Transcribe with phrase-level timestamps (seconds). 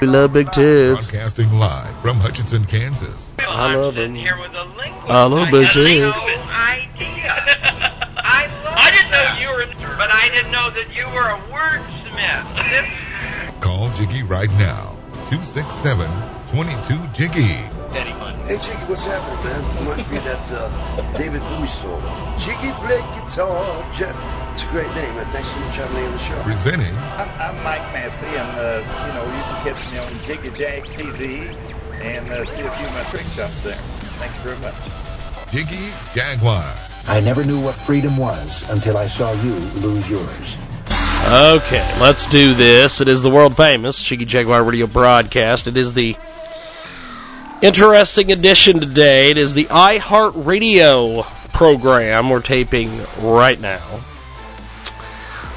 [0.00, 1.10] We love big tits.
[1.10, 3.32] Broadcasting live from Hutchinson, Kansas.
[3.38, 4.14] I love them.
[4.14, 5.08] Here with a linguist.
[5.08, 5.76] I love big A tits.
[5.76, 7.34] linguist idea.
[8.16, 11.38] I love I didn't know you were, but I didn't know that you were a
[11.50, 13.60] wordsmith.
[13.60, 14.96] Call Jiggy right now.
[16.48, 17.92] 267-22-JIGGY.
[17.92, 18.34] Daddy fun.
[18.46, 19.60] Hey Jiggy, what's happening, man?
[19.84, 22.00] Reminds me of that uh, David Bowie song.
[22.40, 23.84] Jiggy play guitar.
[23.92, 24.16] Jeff.
[24.54, 25.26] It's a great name, man.
[25.26, 26.42] Thanks so much for having me on the show.
[26.42, 30.50] Presenting I'm, I'm Mike Massey, and uh, you know you can catch me on Jiggy
[30.56, 31.54] Jag TV
[32.00, 33.76] and uh, see a few of my trick shots there.
[34.16, 35.52] Thanks very much.
[35.52, 36.64] Jiggy Jaguar.
[37.06, 40.56] I never knew what freedom was until I saw you lose yours.
[41.30, 43.02] Okay, let's do this.
[43.02, 45.66] It is the world famous Jiggy Jaguar radio broadcast.
[45.66, 46.16] It is the
[47.62, 49.30] interesting edition today.
[49.30, 54.00] It is the iHeart Radio program we're taping right now.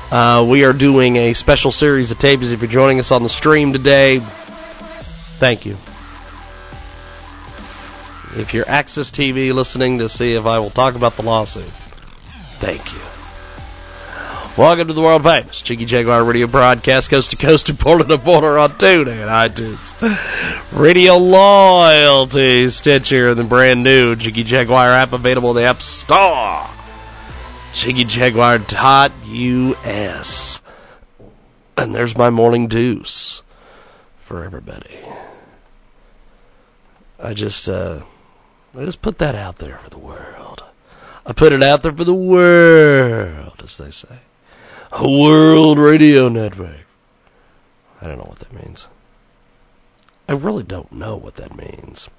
[0.10, 2.50] Uh, we are doing a special series of tapes.
[2.50, 5.78] If you're joining us on the stream today, thank you.
[8.40, 11.66] If you're Access TV listening to see if I will talk about the lawsuit,
[12.60, 13.11] thank you.
[14.58, 18.18] Welcome to the world famous Jiggy Jaguar radio broadcast, coast to coast and border to
[18.18, 25.52] border on TuneIn, iTunes, Radio Loyalty, Stitcher, and the brand new Jiggy Jaguar app available
[25.52, 26.66] in the App Store.
[27.76, 30.62] JiggyJaguar.us.
[31.78, 33.44] And there's my morning deuce
[34.18, 35.00] for everybody.
[37.18, 38.02] I just, uh,
[38.78, 40.62] I just put that out there for the world.
[41.26, 44.20] I put it out there for the world, as they say.
[45.00, 46.86] World radio network.
[48.02, 48.88] I don't know what that means.
[50.28, 52.10] I really don't know what that means.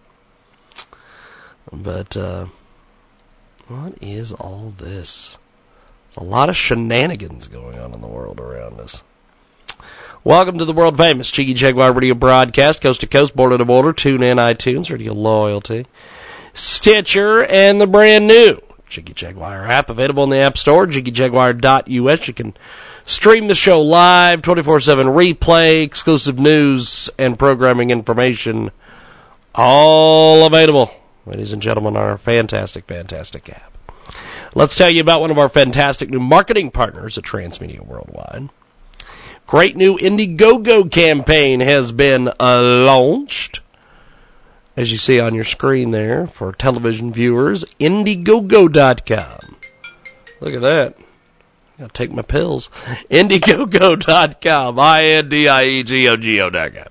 [1.70, 2.46] But, uh,
[3.68, 5.36] what is all this?
[6.16, 9.02] A lot of shenanigans going on in the world around us.
[10.24, 13.92] Welcome to the world famous Jiggy Jaguar radio broadcast, coast to coast, border to border,
[13.92, 15.86] tune in iTunes, Radio Loyalty,
[16.54, 18.60] Stitcher, and the brand new
[18.92, 22.28] Jiggy Jaguar app available in the App Store, jiggyjaguar.us.
[22.28, 22.54] You can
[23.06, 28.70] stream the show live, 24-7 replay, exclusive news and programming information,
[29.54, 30.94] all available,
[31.24, 33.72] ladies and gentlemen, on our fantastic, fantastic app.
[34.54, 38.50] Let's tell you about one of our fantastic new marketing partners at Transmedia Worldwide.
[39.46, 43.60] Great new Indiegogo campaign has been uh, launched
[44.76, 49.56] as you see on your screen there for television viewers, Indiegogo.com.
[50.40, 50.96] Look at that.
[51.78, 52.68] Gotta take my pills.
[53.10, 54.78] Indiegogo.com.
[54.78, 56.88] I-N-D-I-E-G-O-G-O.com.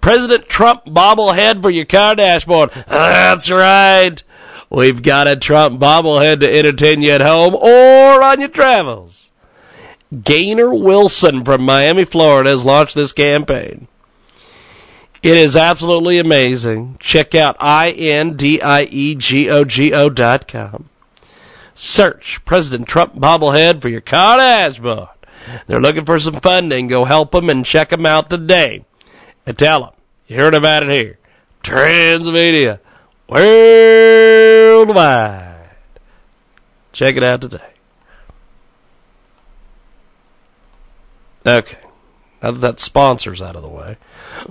[0.00, 2.70] President Trump bobblehead for your car dashboard.
[2.86, 4.22] That's right.
[4.70, 9.32] We've got a Trump bobblehead to entertain you at home or on your travels.
[10.22, 13.88] Gaynor Wilson from Miami, Florida has launched this campaign.
[15.22, 16.96] It is absolutely amazing.
[16.98, 18.10] Check out I-N-D-I-E-G-O-G-O
[20.10, 20.88] dot com.
[21.74, 25.08] Search President Trump bobblehead for your car dashboard.
[25.66, 26.86] They're looking for some funding.
[26.86, 28.84] Go help them and check them out today.
[29.46, 29.90] And tell them
[30.26, 31.18] you heard about it here.
[31.62, 32.78] Transmedia
[34.88, 35.70] worldwide.
[36.92, 37.60] Check it out today.
[41.46, 41.78] Okay.
[42.42, 43.96] Now that that sponsor's out of the way,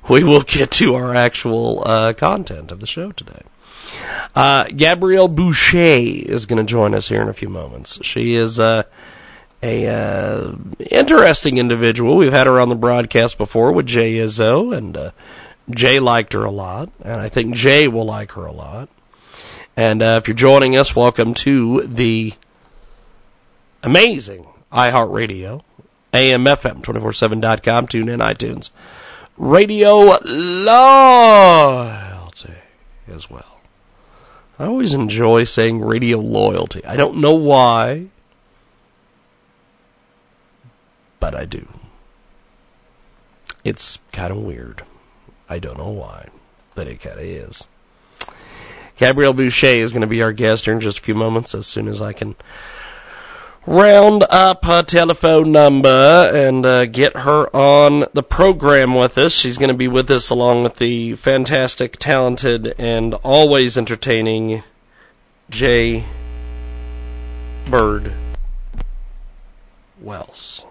[0.09, 3.41] we will get to our actual uh, content of the show today.
[4.35, 8.00] Uh, Gabrielle Boucher is going to join us here in a few moments.
[8.03, 8.83] She is uh,
[9.63, 12.16] a uh, interesting individual.
[12.16, 15.12] We've had her on the broadcast before with Jay Izso, and uh,
[15.69, 18.89] Jay liked her a lot, and I think Jay will like her a lot.
[19.75, 22.33] And uh, if you're joining us, welcome to the
[23.81, 25.62] amazing iHeartRadio,
[26.13, 28.71] AMFM247.com, tune in iTunes,
[29.38, 30.89] Radio Loyalty
[33.07, 33.59] as well.
[34.57, 36.83] I always enjoy saying radio loyalty.
[36.83, 38.07] I don't know why,
[41.19, 41.65] but I do.
[43.63, 44.83] It's kind of weird.
[45.47, 46.27] I don't know why,
[46.75, 47.67] but it kind of is.
[48.97, 51.65] Gabrielle Boucher is going to be our guest here in just a few moments as
[51.65, 52.35] soon as I can
[53.69, 55.88] round up her telephone number
[56.33, 59.31] and uh, get her on the program with us.
[59.31, 64.63] She's going to be with us along with the fantastic, talented, and always entertaining
[65.51, 66.04] Jay
[67.69, 68.12] Bird
[70.01, 70.65] Wells.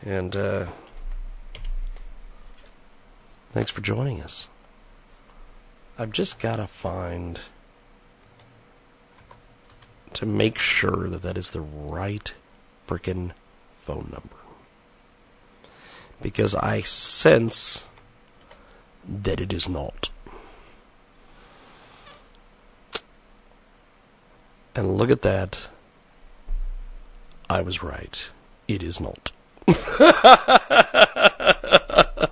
[0.00, 0.66] And uh,
[3.52, 4.48] thanks for joining us.
[5.98, 7.40] I've just got to find
[10.14, 12.32] to make sure that that is the right
[12.88, 13.32] freaking
[13.84, 14.36] phone number.
[16.22, 17.84] Because I sense
[19.06, 20.10] that it is not.
[24.74, 25.66] And look at that.
[27.48, 28.26] I was right.
[28.66, 29.32] It is not.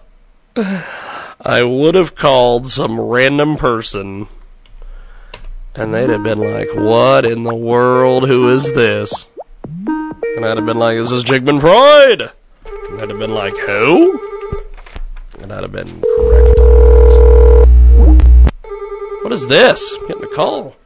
[1.45, 4.29] I would have called some random person
[5.75, 8.29] and they'd have been like, what in the world?
[8.29, 9.29] Who is this?
[9.75, 12.31] And I'd have been like, this is Jigman Freud.
[12.91, 14.21] And I'd have been like, who?
[15.41, 16.59] And I'd have been correct.
[19.23, 19.95] What is this?
[19.99, 20.77] I'm getting a call.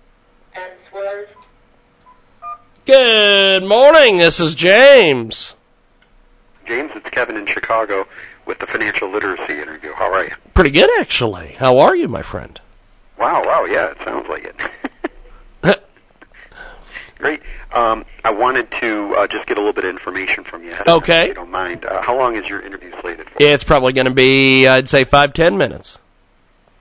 [2.84, 4.18] Good morning.
[4.18, 5.54] This is James.
[6.66, 8.06] James, it's Kevin in Chicago
[8.44, 9.92] with the financial literacy interview.
[9.94, 10.34] How are you?
[10.54, 11.52] Pretty good, actually.
[11.58, 12.60] How are you, my friend?
[13.18, 15.80] Wow, wow, yeah, it sounds like it.
[17.18, 17.40] Great.
[17.72, 20.72] Um, I wanted to uh, just get a little bit of information from you.
[20.86, 21.22] Okay.
[21.22, 21.86] If you don't mind.
[21.86, 23.36] Uh, how long is your interview slated for?
[23.40, 25.98] It's probably going to be, I'd say, five, ten minutes.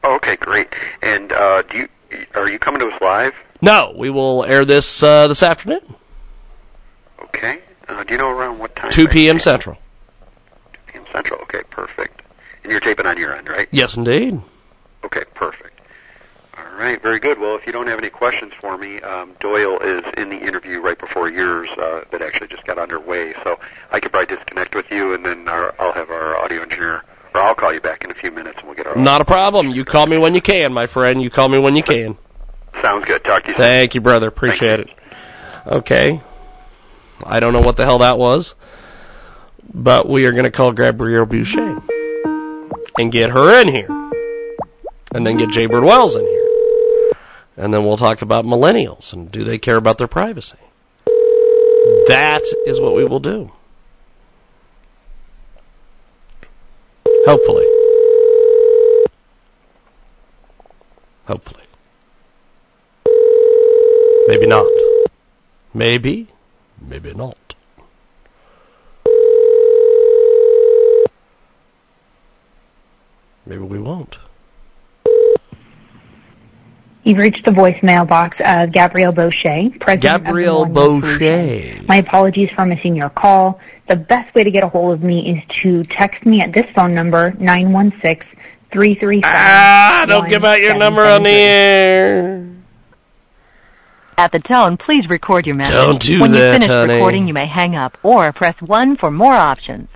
[0.04, 0.68] Oh, okay, great.
[1.02, 1.90] And uh, do you
[2.36, 3.34] are you coming to us live?
[3.62, 5.96] No, we will air this uh, this afternoon.
[7.24, 7.60] Okay.
[7.88, 8.92] Uh, do you know around what time?
[8.92, 9.40] 2 p.m.
[9.40, 9.78] Central.
[10.74, 11.06] 2 p.m.
[11.12, 11.42] Central.
[11.42, 12.22] Okay, perfect.
[12.64, 13.68] And you're taping on your end, right?
[13.72, 14.42] Yes, indeed.
[15.04, 15.75] Okay, perfect.
[16.76, 17.40] All right, very good.
[17.40, 20.82] Well, if you don't have any questions for me, um, Doyle is in the interview
[20.82, 23.58] right before yours uh, that actually just got underway, so
[23.92, 27.42] I could probably disconnect with you, and then our, I'll have our audio engineer, or
[27.42, 28.96] I'll call you back in a few minutes, and we'll get our.
[28.98, 29.70] Not a problem.
[29.70, 31.22] You call me when you can, my friend.
[31.22, 32.18] You call me when you can.
[32.82, 33.24] Sounds good.
[33.24, 33.62] Talk to you soon.
[33.62, 34.28] Thank you, brother.
[34.28, 34.90] Appreciate it.
[35.66, 36.20] Okay.
[37.24, 38.54] I don't know what the hell that was,
[39.74, 41.82] but we are going to call Gabrielle Boucher
[43.00, 43.88] and get her in here,
[45.14, 46.35] and then get Jay Bird Wells in here,
[47.58, 50.58] and then we'll talk about millennials and do they care about their privacy.
[52.08, 53.52] That is what we will do.
[57.26, 57.66] Hopefully.
[61.26, 61.64] Hopefully.
[64.28, 64.72] Maybe not.
[65.74, 66.28] Maybe.
[66.80, 67.56] Maybe not.
[73.46, 74.18] Maybe we won't.
[77.06, 81.84] You've reached the voicemail box of Gabrielle Boucher, president Gabrielle of the Millennial Boucher.
[81.88, 83.60] My apologies for missing your call.
[83.88, 86.66] The best way to get a hold of me is to text me at this
[86.74, 89.22] phone number, 916-337.
[89.24, 92.50] Ah, don't give out your number on the air.
[94.18, 95.76] At the tone, please record your message.
[95.76, 96.94] Don't do when that, you finish honey.
[96.94, 99.90] recording, you may hang up or press 1 for more options.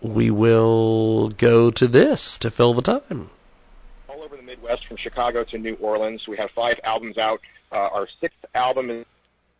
[0.00, 3.30] we will go to this to fill the time.
[4.32, 6.26] Over the Midwest, from Chicago to New Orleans.
[6.26, 7.40] We have five albums out.
[7.70, 9.04] Uh, our sixth album is,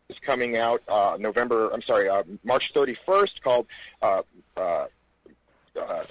[0.09, 1.71] is coming out uh, November.
[1.71, 3.67] I'm sorry, uh, March 31st, called
[4.01, 4.23] uh,
[4.57, 4.87] uh,
[5.79, 6.05] uh,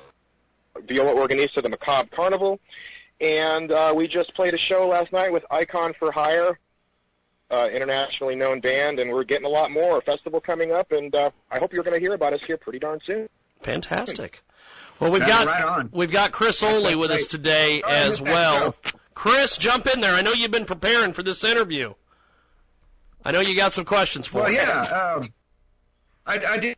[0.87, 2.59] Viola Organista: The Macabre Carnival.
[3.19, 6.59] And uh, we just played a show last night with Icon for Hire,
[7.49, 10.01] uh, internationally known band, and we're getting a lot more.
[10.01, 12.79] Festival coming up, and uh, I hope you're going to hear about us here pretty
[12.79, 13.27] darn soon.
[13.61, 14.43] Fantastic.
[15.01, 18.75] Well, we've got right we've got Chris Oley with us today as well.
[19.15, 20.13] Chris, jump in there.
[20.13, 21.95] I know you've been preparing for this interview.
[23.25, 24.55] I know you got some questions for Well, me.
[24.57, 25.33] yeah, um,
[26.27, 26.75] I, I do,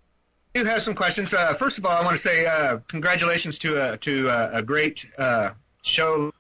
[0.54, 1.34] do have some questions.
[1.34, 4.64] Uh, first of all, I want to say uh, congratulations to a to a, a
[4.64, 5.50] great uh,
[5.82, 6.34] show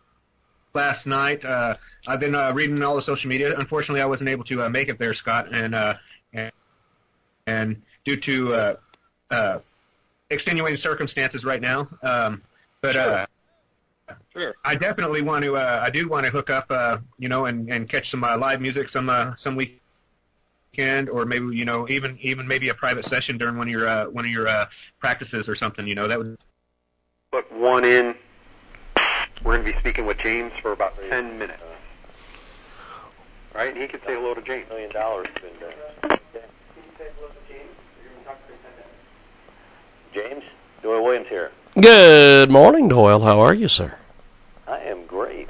[0.74, 1.44] last night.
[1.44, 1.75] Uh,
[2.08, 3.58] I've been uh, reading all the social media.
[3.60, 5.96] Unfortunately, I wasn't able to uh, make it there, Scott, and uh,
[6.32, 6.52] and,
[7.46, 8.75] and due to uh,
[9.32, 9.60] uh,
[10.34, 11.88] extenuating circumstances right now.
[12.02, 12.42] Um,
[12.82, 13.25] but uh,
[14.34, 14.56] Sure.
[14.66, 15.56] I definitely want to.
[15.56, 18.38] Uh, I do want to hook up, uh, you know, and, and catch some uh,
[18.38, 23.06] live music some uh, some weekend, or maybe you know, even even maybe a private
[23.06, 24.66] session during one of your uh, one of your uh,
[25.00, 25.88] practices or something.
[25.88, 26.38] You know, that would
[27.32, 28.16] put one in.
[29.44, 31.62] We're going to be speaking with James for about 10 minutes.
[33.54, 33.74] Right?
[33.74, 34.70] And he can say hello to James.
[34.70, 35.74] Million dollars been done.
[40.13, 40.43] James,
[40.82, 41.51] Doyle Williams here.
[41.79, 43.22] Good morning, Doyle.
[43.22, 43.98] How are you, sir?
[44.67, 45.50] I am great.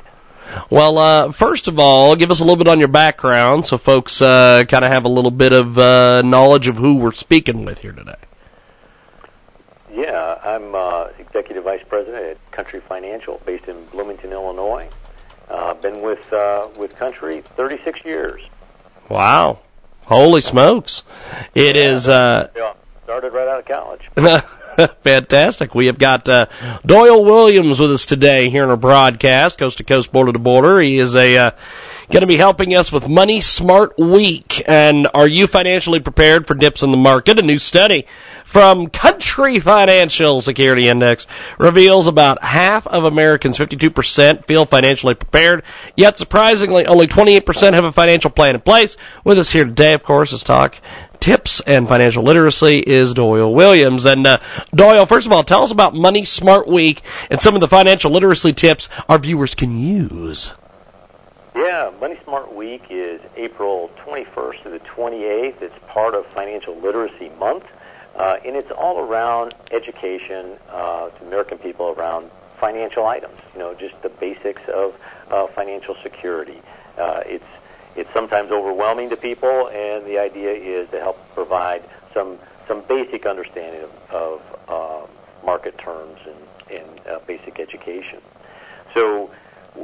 [0.70, 4.22] Well, uh, first of all, give us a little bit on your background so folks
[4.22, 7.80] uh, kind of have a little bit of uh, knowledge of who we're speaking with
[7.80, 8.16] here today.
[9.92, 14.90] Yeah, I'm uh, executive vice president at Country Financial, based in Bloomington, Illinois.
[15.50, 18.42] Uh, been with uh, with Country 36 years.
[19.10, 19.60] Wow.
[20.06, 21.04] Holy smokes.
[21.54, 22.10] It is.
[22.10, 22.74] Uh, Yeah,
[23.04, 24.10] started right out of college.
[25.04, 25.76] Fantastic.
[25.76, 26.48] We have got uh,
[26.86, 30.80] Doyle Williams with us today here in our broadcast, coast to coast, border to border.
[30.80, 31.52] He is a uh,
[32.10, 34.64] going to be helping us with Money Smart Week.
[34.68, 37.40] And are you financially prepared for dips in the market?
[37.40, 38.06] A new study
[38.46, 45.64] from Country Financial Security Index reveals about half of Americans, 52%, feel financially prepared.
[45.96, 48.96] Yet surprisingly, only 28% have a financial plan in place.
[49.24, 50.80] With us here today, of course, is talk
[51.24, 54.04] tips and financial literacy is Doyle Williams.
[54.04, 54.40] And uh,
[54.76, 57.02] Doyle, first of all, tell us about Money Smart Week
[57.32, 60.52] and some of the financial literacy tips our viewers can use.
[61.56, 65.62] Yeah, Money Smart Week is April 21st to the 28th.
[65.62, 67.68] It's part of Financial Literacy Month,
[68.18, 73.40] uh, and it's all around education uh, to American people around financial items.
[73.54, 75.00] You know, just the basics of
[75.32, 76.62] uh, financial security.
[76.98, 77.46] Uh, it's
[77.96, 81.84] it's sometimes overwhelming to people, and the idea is to help provide
[82.14, 85.10] some some basic understanding of, of um,
[85.46, 88.22] market terms and, and uh, basic education.
[88.94, 89.32] So.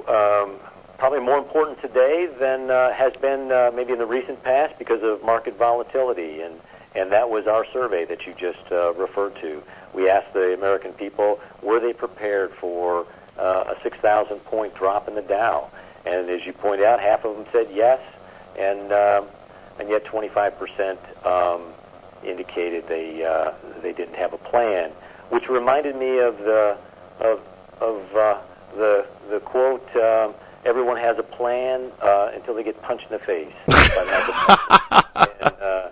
[0.08, 0.60] Um,
[1.00, 5.02] probably more important today than uh, has been uh, maybe in the recent past because
[5.02, 6.60] of market volatility, and
[6.96, 9.64] and that was our survey that you just uh, referred to.
[9.94, 15.16] We asked the American people were they prepared for uh, a 6,000 point drop in
[15.16, 15.70] the Dow,
[16.06, 18.00] and as you point out, half of them said yes,
[18.58, 19.26] and um,
[19.80, 21.62] and yet 25% um,
[22.24, 23.52] indicated they uh,
[23.82, 24.92] they didn't have a plan,
[25.30, 26.78] which reminded me of the
[27.20, 27.42] of
[27.80, 28.38] of uh,
[28.74, 29.96] the the quote.
[29.96, 30.34] Um,
[30.66, 33.54] everyone has a plan uh, until they get punched in the face.
[33.68, 35.90] and, uh,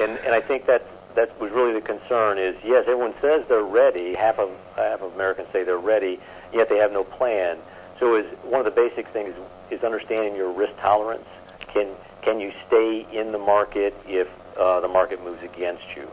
[0.00, 2.38] and and I think that that was really the concern.
[2.38, 4.14] Is yes, everyone says they're ready.
[4.14, 6.20] Half of half of Americans say they're ready,
[6.52, 7.58] yet they have no plan.
[7.98, 9.34] So, is one of the basic things
[9.70, 11.26] is understanding your risk tolerance.
[11.72, 11.88] Can
[12.22, 16.08] can you stay in the market if uh, the market moves against you?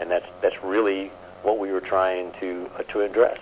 [0.00, 1.10] And that's that's really
[1.42, 3.38] what we were trying to uh, to address.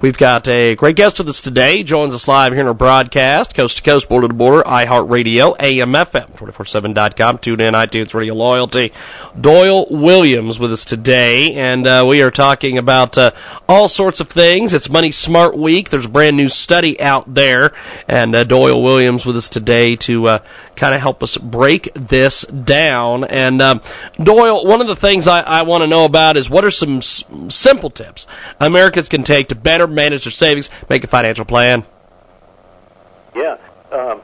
[0.00, 1.82] We've got a great guest with us today.
[1.84, 6.36] Joins us live here in our broadcast, coast to coast, border to border, iHeartRadio, AMFM,
[6.36, 8.92] 247.com, tune in, iTunes, Radio Loyalty.
[9.40, 13.30] Doyle Williams with us today, and uh, we are talking about uh,
[13.68, 14.72] all sorts of things.
[14.72, 15.88] It's Money Smart Week.
[15.90, 17.72] There's a brand new study out there,
[18.08, 20.38] and uh, Doyle Williams with us today to uh,
[20.76, 23.24] kind of help us break this down.
[23.24, 23.80] And um,
[24.22, 26.98] Doyle, one of the things I, I want to know about is what are some
[26.98, 28.26] s- simple tips
[28.60, 31.84] Americans can take to better manage their savings, make a financial plan?
[33.34, 33.58] Yeah,
[33.90, 34.22] um,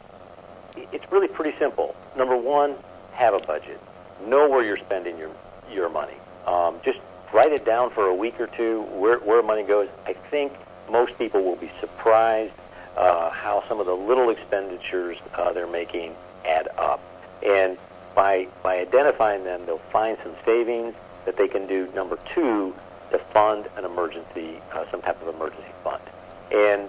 [0.77, 1.97] it's really pretty simple.
[2.17, 2.77] Number one,
[3.13, 3.81] have a budget.
[4.27, 5.31] Know where you're spending your
[5.71, 6.15] your money.
[6.47, 6.99] Um, just
[7.33, 9.89] write it down for a week or two where where money goes.
[10.07, 10.53] I think
[10.91, 12.53] most people will be surprised
[12.97, 17.01] uh, how some of the little expenditures uh, they're making add up.
[17.43, 17.79] And
[18.15, 20.95] by by identifying them, they'll find some savings
[21.25, 21.91] that they can do.
[21.95, 22.75] Number two,
[23.11, 26.03] to fund an emergency, uh, some type of emergency fund.
[26.51, 26.89] And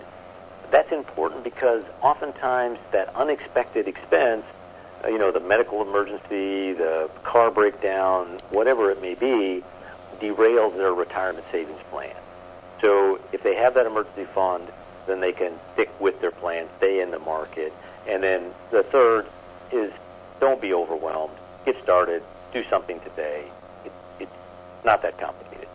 [0.72, 4.46] that's important because oftentimes that unexpected expense,
[5.03, 9.63] uh, you know, the medical emergency, the car breakdown, whatever it may be,
[10.20, 12.15] derails their retirement savings plan.
[12.79, 14.67] So if they have that emergency fund,
[15.08, 17.74] then they can stick with their plan, stay in the market.
[18.08, 19.27] And then the third
[19.73, 19.91] is
[20.39, 21.35] don't be overwhelmed.
[21.65, 22.23] Get started.
[22.53, 23.49] Do something today.
[23.85, 24.31] It, it's
[24.83, 25.67] not that complicated.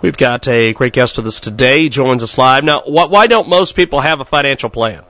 [0.00, 1.80] We've got a great guest with us today.
[1.80, 2.64] He joins us live.
[2.64, 5.04] Now, wh- why don't most people have a financial plan?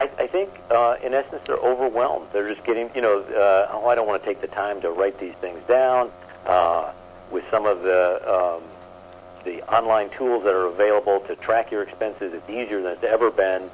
[0.00, 2.28] I, I think, uh, in essence, they're overwhelmed.
[2.32, 4.90] They're just getting, you know, uh, oh, I don't want to take the time to
[4.90, 6.10] write these things down.
[6.46, 6.92] Uh,
[7.30, 8.62] with some of the um,
[9.44, 13.30] the online tools that are available to track your expenses, it's easier than it's ever
[13.30, 13.70] been.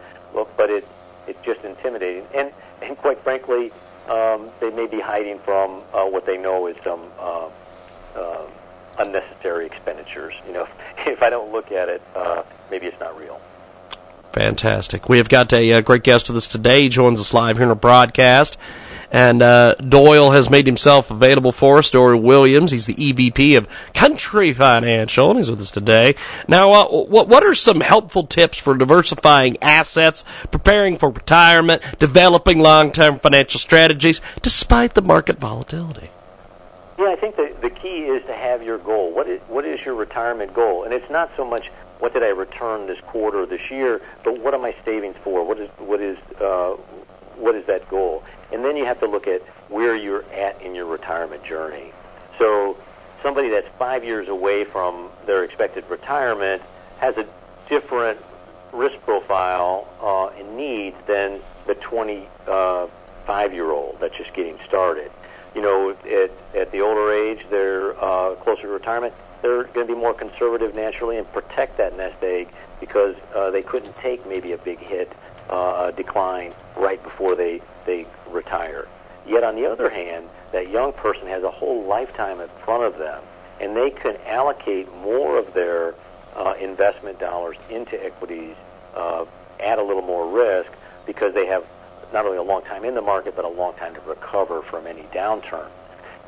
[0.56, 0.86] But it
[1.26, 2.52] it's just intimidating, and
[2.82, 3.72] and quite frankly,
[4.08, 7.48] um, they may be hiding from uh, what they know is some uh,
[8.14, 8.46] uh,
[8.98, 10.34] unnecessary expenditures.
[10.46, 10.68] You know,
[10.98, 13.40] if I don't look at it, uh, maybe it's not real.
[14.32, 15.08] Fantastic.
[15.08, 16.82] We have got a, uh great guest with us today.
[16.82, 18.58] He joins us live here in our broadcast.
[19.10, 21.90] And uh, Doyle has made himself available for us.
[21.90, 26.14] Doyle Williams, he's the EVP of Country Financial, and he's with us today.
[26.48, 32.60] Now, uh, what what are some helpful tips for diversifying assets, preparing for retirement, developing
[32.60, 36.10] long-term financial strategies despite the market volatility?
[36.98, 39.12] Yeah, I think the the key is to have your goal.
[39.12, 40.84] What is what is your retirement goal?
[40.84, 44.38] And it's not so much what did I return this quarter or this year, but
[44.40, 45.44] what are my savings for?
[45.44, 46.76] What is what is uh,
[47.36, 48.22] what is that goal?
[48.56, 51.92] And then you have to look at where you're at in your retirement journey.
[52.38, 52.78] So
[53.22, 56.62] somebody that's five years away from their expected retirement
[56.96, 57.26] has a
[57.68, 58.18] different
[58.72, 65.12] risk profile uh, and needs than the 25 year old that's just getting started.
[65.54, 69.12] You know, at, at the older age, they're uh, closer to retirement.
[69.42, 72.48] They're going to be more conservative naturally and protect that nest egg
[72.80, 75.12] because uh, they couldn't take maybe a big hit,
[75.50, 78.88] uh, decline right before they they retire.
[79.26, 82.98] Yet on the other hand, that young person has a whole lifetime in front of
[82.98, 83.22] them,
[83.60, 85.94] and they can allocate more of their
[86.36, 88.54] uh, investment dollars into equities
[88.94, 89.24] uh,
[89.60, 90.70] at a little more risk
[91.06, 91.64] because they have
[92.12, 94.86] not only a long time in the market but a long time to recover from
[94.86, 95.68] any downturn.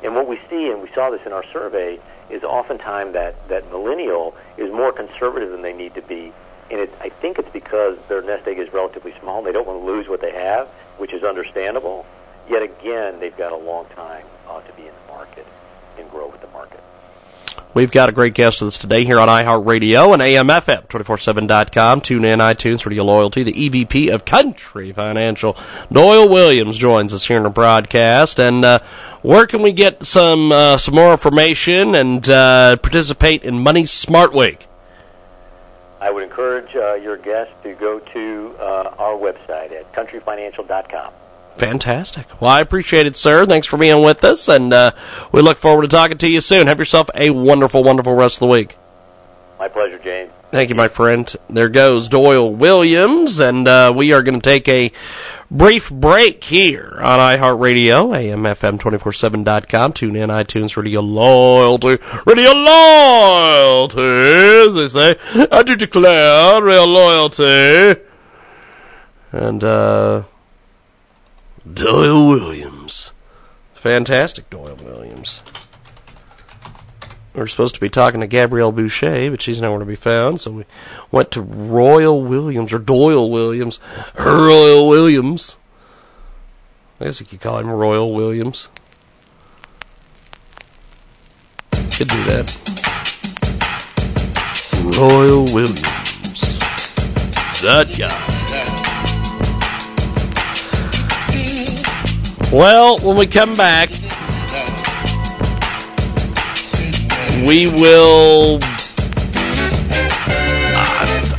[0.03, 1.99] And what we see, and we saw this in our survey,
[2.29, 6.31] is oftentimes that that millennial is more conservative than they need to be.
[6.71, 9.39] And it, I think it's because their nest egg is relatively small.
[9.39, 12.05] And They don't want to lose what they have, which is understandable.
[12.49, 15.45] Yet again, they've got a long time uh, to be in the market
[15.97, 16.79] and grow with the market.
[17.73, 22.25] We've got a great guest with us today here on iHeartRadio and AMFM, 247.com, tune
[22.25, 25.55] in, iTunes, Radio Loyalty, the EVP of Country Financial.
[25.91, 28.39] Doyle Williams joins us here in the broadcast.
[28.39, 28.79] And uh,
[29.21, 34.33] where can we get some uh, some more information and uh, participate in Money Smart
[34.33, 34.68] Week?
[36.01, 41.13] I would encourage uh, your guests to go to uh, our website at countryfinancial.com.
[41.57, 42.41] Fantastic.
[42.41, 43.45] Well, I appreciate it, sir.
[43.45, 44.91] Thanks for being with us, and uh,
[45.33, 46.67] we look forward to talking to you soon.
[46.67, 48.77] Have yourself a wonderful, wonderful rest of the week.
[49.57, 50.31] My pleasure, James.
[50.51, 51.31] Thank you, my friend.
[51.47, 54.91] There goes Doyle Williams, and uh, we are going to take a
[55.51, 64.87] brief break here on iHeartRadio, AMFM247.com, tune in, iTunes, Radio Loyalty, Radio Loyalty, as they
[64.87, 65.47] say.
[65.51, 68.01] I do declare real loyalty.
[69.31, 70.23] And, uh,
[71.71, 73.13] Doyle Williams.
[73.75, 75.43] Fantastic Doyle Williams.
[77.33, 80.41] We are supposed to be talking to Gabrielle Boucher, but she's nowhere to be found,
[80.41, 80.65] so we
[81.11, 83.79] went to Royal Williams, or Doyle Williams,
[84.17, 85.55] Royal Williams.
[86.99, 88.67] I guess you could call him Royal Williams.
[91.71, 92.55] Could do that.
[94.97, 95.81] Royal Williams.
[97.61, 98.39] That guy.
[102.51, 103.91] Well, when we come back,
[107.47, 108.59] we will.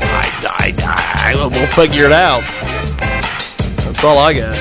[0.02, 2.42] I, I, I, we'll figure it out.
[3.84, 4.56] That's all I got.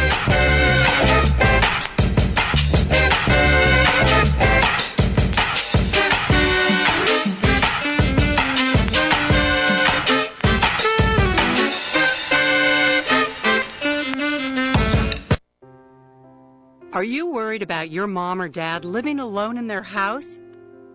[16.92, 20.40] Are you worried about your mom or dad living alone in their house?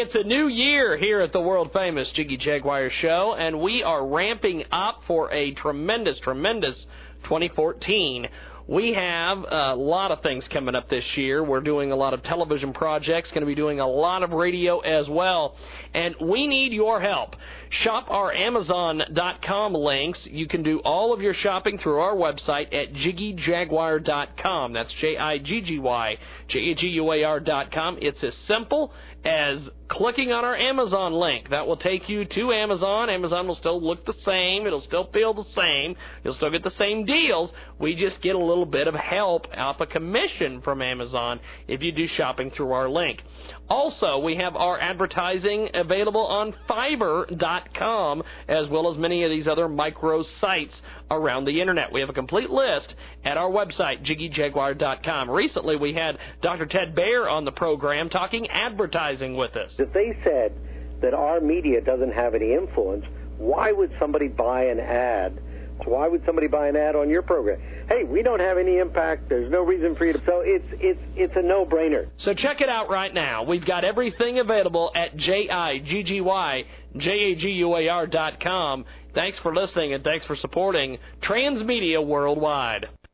[0.00, 4.06] It's a new year here at the world famous Jiggy Jaguar Show, and we are
[4.06, 6.76] ramping up for a tremendous, tremendous
[7.24, 8.28] 2014.
[8.68, 11.42] We have a lot of things coming up this year.
[11.42, 14.78] We're doing a lot of television projects, going to be doing a lot of radio
[14.78, 15.56] as well,
[15.92, 17.34] and we need your help.
[17.70, 20.20] Shop our Amazon.com links.
[20.24, 24.72] You can do all of your shopping through our website at jiggyjaguar.com.
[24.74, 27.98] That's J-I-G-G-Y, J-A-G-U-A-R.com.
[28.00, 28.92] It's as simple
[29.24, 31.50] as clicking on our Amazon link.
[31.50, 33.10] That will take you to Amazon.
[33.10, 34.66] Amazon will still look the same.
[34.66, 35.96] It'll still feel the same.
[36.24, 37.50] You'll still get the same deals.
[37.78, 41.92] We just get a little bit of help off a commission from Amazon if you
[41.92, 43.22] do shopping through our link.
[43.70, 49.68] Also, we have our advertising available on Fiverr.com as well as many of these other
[49.68, 50.74] micro sites
[51.10, 51.92] around the internet.
[51.92, 55.30] We have a complete list at our website, JiggyJaguar.com.
[55.30, 56.66] Recently, we had Dr.
[56.66, 59.72] Ted Baehr on the program talking advertising with us.
[59.78, 60.52] If they said
[61.00, 63.04] that our media doesn't have any influence,
[63.36, 65.40] why would somebody buy an ad?
[65.84, 67.60] Why would somebody buy an ad on your program?
[67.88, 69.28] Hey, we don't have any impact.
[69.28, 70.22] There's no reason for you to.
[70.26, 72.08] So it's it's it's a no-brainer.
[72.18, 73.44] So check it out right now.
[73.44, 76.64] We've got everything available at J I G G Y
[76.96, 78.84] J A G U A R dot com.
[79.14, 82.88] Thanks for listening and thanks for supporting Transmedia Worldwide.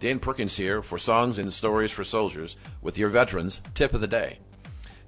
[0.00, 4.06] Dan Perkins here for Songs and Stories for Soldiers with your veterans tip of the
[4.06, 4.38] day.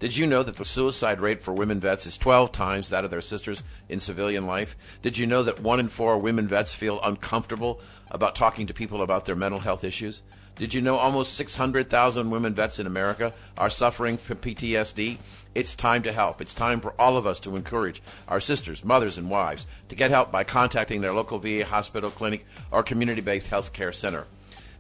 [0.00, 3.10] Did you know that the suicide rate for women vets is 12 times that of
[3.10, 4.76] their sisters in civilian life?
[5.00, 9.00] Did you know that one in four women vets feel uncomfortable about talking to people
[9.00, 10.20] about their mental health issues?
[10.56, 15.16] Did you know almost 600,000 women vets in America are suffering from PTSD?
[15.54, 16.42] It's time to help.
[16.42, 20.10] It's time for all of us to encourage our sisters, mothers, and wives to get
[20.10, 24.26] help by contacting their local VA hospital, clinic, or community based health care center.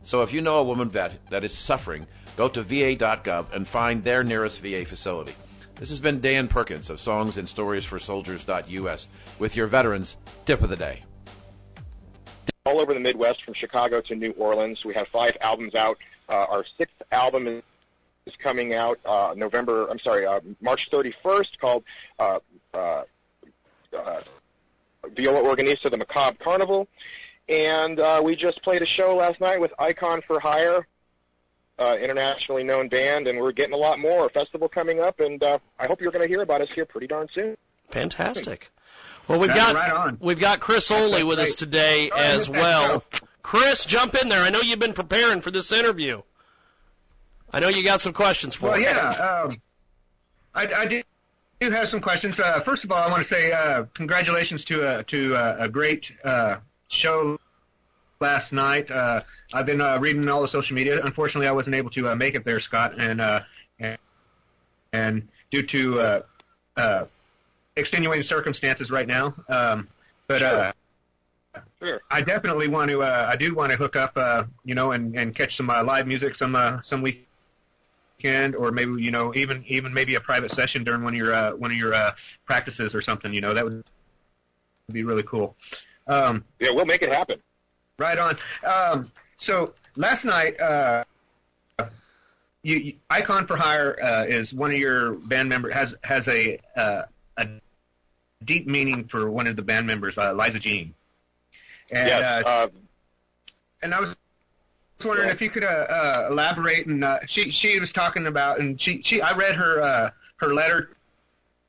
[0.04, 4.04] So if you know a woman vet that is suffering, go to va.gov and find
[4.04, 5.34] their nearest VA facility.
[5.76, 10.62] This has been Dan Perkins of Songs and Stories for Soldiers.us with your veterans tip
[10.62, 11.02] of the day.
[12.66, 15.98] All over the Midwest, from Chicago to New Orleans, we have five albums out.
[16.28, 17.62] Uh, our sixth album is,
[18.26, 19.88] is coming out uh, November.
[19.88, 21.82] I'm sorry, uh, March 31st, called
[22.20, 22.38] uh,
[22.72, 23.02] uh,
[23.96, 24.20] uh,
[25.16, 26.86] Viola Organista: The Macabre Carnival.
[27.48, 30.86] And uh, we just played a show last night with Icon for Hire,
[31.78, 34.26] uh, internationally known band, and we're getting a lot more.
[34.26, 36.84] A festival coming up, and uh, I hope you're going to hear about us here
[36.86, 37.56] pretty darn soon.
[37.90, 38.70] Fantastic.
[39.28, 40.18] Well, we've got right on.
[40.20, 43.04] we've got Chris Oley with us today as well.
[43.42, 44.42] Chris, jump in there.
[44.42, 46.22] I know you've been preparing for this interview.
[47.52, 48.84] I know you got some questions for Well, me.
[48.84, 49.60] yeah, um,
[50.54, 51.02] I, I do
[51.60, 52.40] do have some questions.
[52.40, 55.68] Uh, first of all, I want to say uh, congratulations to a to a, a
[55.68, 56.56] great uh,
[56.92, 57.38] show
[58.20, 58.90] last night.
[58.90, 61.02] Uh, I've been uh, reading all the social media.
[61.04, 63.40] Unfortunately, I wasn't able to uh, make it there, Scott, and uh,
[63.78, 63.98] and,
[64.92, 66.22] and due to uh,
[66.76, 67.04] uh,
[67.76, 69.34] extenuating circumstances right now.
[69.48, 69.88] Um,
[70.28, 70.72] but uh,
[72.10, 73.02] I definitely want to.
[73.02, 75.82] Uh, I do want to hook up, uh, you know, and, and catch some uh,
[75.82, 80.50] live music some uh, some weekend, or maybe you know, even even maybe a private
[80.52, 82.12] session during one of your uh, one of your uh,
[82.46, 83.32] practices or something.
[83.32, 83.82] You know, that would
[84.90, 85.56] be really cool.
[86.06, 87.40] Um, yeah, we'll make it happen.
[87.98, 88.36] Right on.
[88.64, 91.04] Um, so last night, uh,
[92.62, 96.58] you, you, Icon for Hire uh, is one of your band members has has a
[96.76, 97.02] uh,
[97.36, 97.48] a
[98.44, 100.94] deep meaning for one of the band members, uh, Liza Jean.
[101.90, 102.68] And, Yes, uh, uh,
[103.82, 104.16] and I was
[105.04, 106.86] wondering if you could elaborate.
[106.86, 110.54] And uh, she she was talking about, and she she I read her uh, her
[110.54, 110.96] letter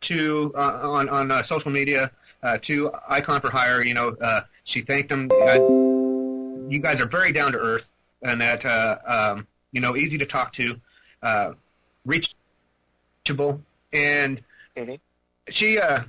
[0.01, 2.11] to uh, on on uh, social media
[2.43, 3.81] uh, to Icon for Hire.
[3.81, 5.29] You know, uh, she thanked them.
[5.47, 5.59] Uh,
[6.69, 7.89] you guys are very down to earth,
[8.21, 10.79] and that uh, um, you know easy to talk to,
[11.23, 11.53] uh,
[12.05, 14.41] reachable, and
[15.49, 16.03] she uh,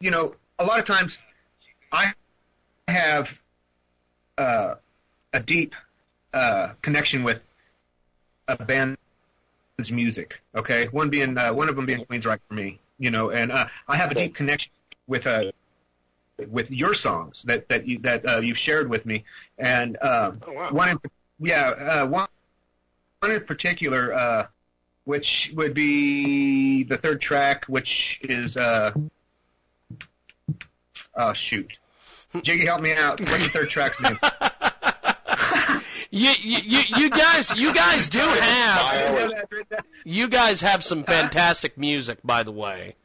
[0.00, 1.18] you know a lot of times
[1.90, 2.12] I
[2.86, 3.36] have
[4.36, 4.74] uh,
[5.32, 5.74] a deep
[6.32, 7.40] uh, connection with
[8.46, 8.98] a band's
[9.90, 10.40] music.
[10.54, 13.66] Okay, one being uh, one of them being Queensrÿche for me, you know, and uh,
[13.88, 14.70] I have a deep connection
[15.08, 15.50] with uh,
[16.48, 19.24] with your songs that that you that uh, you've shared with me,
[19.58, 20.30] and uh,
[20.70, 20.98] one in
[21.40, 22.28] yeah uh, one
[23.20, 24.46] one in particular, uh,
[25.04, 28.92] which would be the third track, which is uh,
[31.16, 31.76] oh shoot,
[32.42, 33.20] Jiggy, help me out.
[33.20, 34.18] What's the third track's name?
[36.10, 39.30] You, you, you, you guys, you guys do have,
[40.04, 42.96] you guys have some fantastic music, by the way.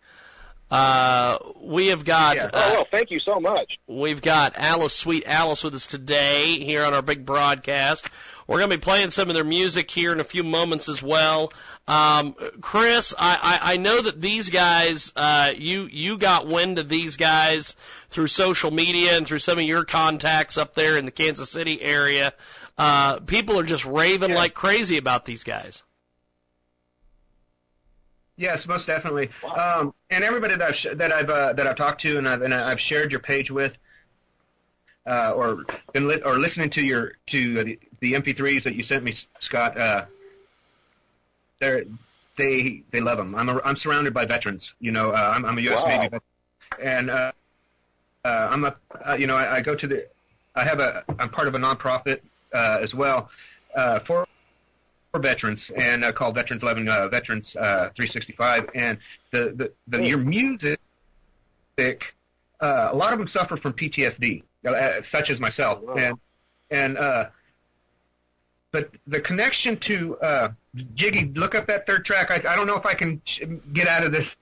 [0.74, 2.36] Uh, we have got.
[2.40, 3.78] oh, uh, well, thank you so much.
[3.86, 8.08] We've got Alice, Sweet Alice, with us today here on our big broadcast.
[8.48, 11.04] We're going to be playing some of their music here in a few moments as
[11.04, 11.54] well.
[11.88, 16.90] Um, Chris, I, I, I know that these guys, uh, you you got wind of
[16.90, 17.76] these guys
[18.10, 21.84] through social media and through some of your contacts up there in the Kansas City
[21.84, 22.34] area.
[22.80, 25.84] Uh, people are just raving like crazy about these guys.
[28.36, 29.30] Yes, most definitely.
[29.56, 32.42] Um, and everybody that I've sh- that I've uh, that I've talked to and I've
[32.42, 33.74] and I've shared your page with,
[35.06, 39.04] uh, or been li- or listening to your to the, the MP3s that you sent
[39.04, 39.78] me, Scott.
[39.78, 40.06] Uh,
[41.60, 41.86] they're
[42.36, 43.36] they they love them.
[43.36, 44.74] I'm a, I'm surrounded by veterans.
[44.80, 45.84] You know, uh, I'm I'm a U.S.
[45.84, 45.90] Wow.
[45.90, 46.22] Navy veteran,
[46.82, 47.32] and uh,
[48.26, 48.76] uh, I'm a
[49.08, 50.08] uh, you know I, I go to the
[50.56, 52.22] I have a I'm part of a nonprofit
[52.54, 53.30] uh, as well
[53.76, 54.28] uh, for
[55.14, 58.70] for veterans and uh, called Veterans Eleven uh, Veterans uh, 365.
[58.74, 58.98] And
[59.32, 60.80] the the, the your music,
[61.78, 65.80] uh, a lot of them suffer from PTSD, uh, such as myself.
[65.96, 66.18] And
[66.72, 67.28] and uh,
[68.72, 70.50] but the connection to uh,
[70.96, 72.32] Jiggy, look up that third track.
[72.32, 74.36] I, I don't know if I can sh- get out of this.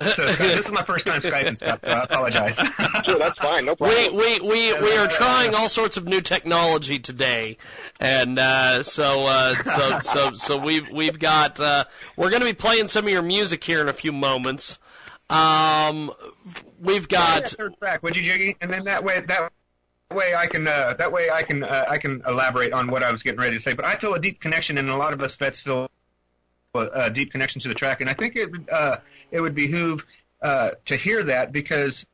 [0.00, 1.80] So Scott, this is my first time Skyping stuff.
[1.82, 2.54] So I apologize.
[3.04, 3.64] sure, that's fine.
[3.64, 4.14] No problem.
[4.14, 7.58] We we we, we are trying all sorts of new technology today,
[7.98, 11.84] and uh, so uh, so so so we've we've got uh,
[12.16, 14.78] we're going to be playing some of your music here in a few moments.
[15.30, 16.12] Um,
[16.80, 18.56] we've Play got that third track, would you, Jiggy?
[18.60, 19.52] And then that way that
[20.14, 23.10] way I can uh, that way I can uh, I can elaborate on what I
[23.10, 23.72] was getting ready to say.
[23.72, 25.90] But I feel a deep connection, and a lot of us vets feel
[26.74, 28.98] a deep connection to the track, and I think it uh,
[29.30, 30.04] it would behoove
[30.42, 32.06] uh, to hear that because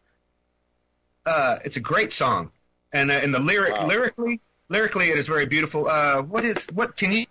[1.27, 2.51] uh, it's a great song,
[2.93, 5.89] and uh, and the lyric lyrically lyrically it is very beautiful.
[5.89, 7.27] Uh, what is what can you?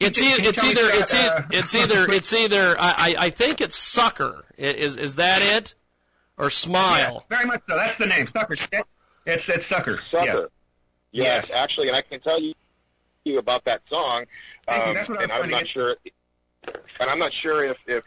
[0.00, 3.14] It's can either you it's either Scott, it's either, uh, it's either it's either I,
[3.18, 5.74] I think it's sucker I- is is that it
[6.36, 7.76] or smile Very much so.
[7.76, 8.56] That's the name, Sucker.
[9.26, 10.00] It's it's Sucker.
[10.10, 10.50] Sucker.
[11.12, 11.24] Yeah.
[11.24, 12.54] Yes, actually, and I can tell you,
[13.24, 14.24] you about that song.
[14.66, 15.96] Um, That's what I was and I'm not sure,
[16.66, 18.02] and I'm not sure if if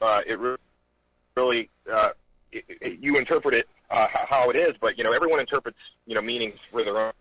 [0.00, 0.56] uh, it re-
[1.36, 2.10] really uh,
[2.52, 6.14] it, it, you interpret it uh, how it is, but you know everyone interprets you
[6.14, 7.12] know meanings for their own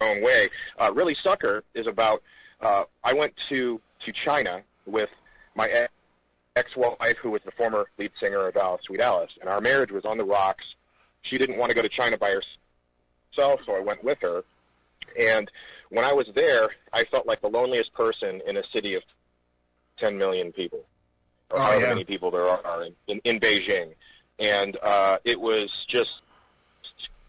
[0.00, 0.50] own way.
[0.78, 2.22] Uh, really, Sucker is about.
[2.60, 5.10] Uh, I went to to China with
[5.54, 5.92] my ex-
[6.56, 10.04] ex-wife, who was the former lead singer of Alice, Sweet Alice, and our marriage was
[10.04, 10.74] on the rocks.
[11.22, 14.44] She didn't want to go to China by herself, so I went with her.
[15.18, 15.50] And
[15.90, 19.02] when I was there, I felt like the loneliest person in a city of
[19.98, 20.84] 10 million people,
[21.52, 21.88] or Oh, however yeah.
[21.88, 23.94] many people there are in, in, in Beijing.
[24.38, 26.22] And uh, it was just,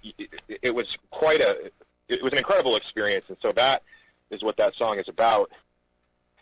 [0.03, 0.29] it,
[0.61, 1.71] it was quite a,
[2.07, 3.25] it was an incredible experience.
[3.27, 3.83] And so that
[4.29, 5.51] is what that song is about.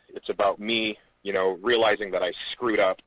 [0.10, 3.02] It's about me, you know, realizing that I screwed up,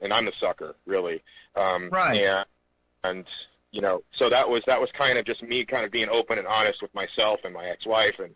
[0.00, 1.22] and I'm the sucker, really.
[1.56, 2.20] Um, Right.
[2.20, 2.46] And,
[3.04, 3.24] and
[3.70, 6.38] you know, so that was that was kind of just me, kind of being open
[6.38, 8.34] and honest with myself and my ex-wife, and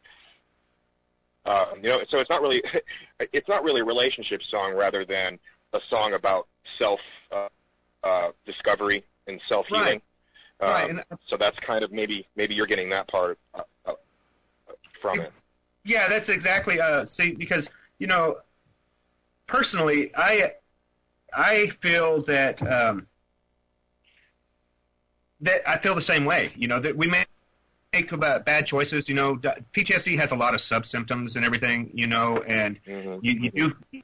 [1.46, 2.62] um, you know, so it's not really
[3.32, 5.38] it's not really a relationship song, rather than
[5.72, 6.46] a song about
[6.78, 7.00] self
[7.32, 7.48] uh,
[8.02, 9.84] uh, discovery and self healing.
[9.84, 10.02] Right.
[10.60, 13.92] Right, Um, and- so that's kind of maybe maybe you're getting that part uh, uh,
[15.00, 15.32] from it.
[15.84, 16.80] Yeah, that's exactly.
[16.80, 18.38] Uh, see, because you know,
[19.46, 20.52] personally, I
[21.32, 23.06] I feel that um,
[25.40, 26.52] that I feel the same way.
[26.56, 27.24] You know that we may
[27.92, 29.08] make about bad choices.
[29.08, 31.90] You know, PTSD has a lot of sub symptoms and everything.
[31.94, 33.18] You know, and Mm-hmm.
[33.24, 34.02] you, you do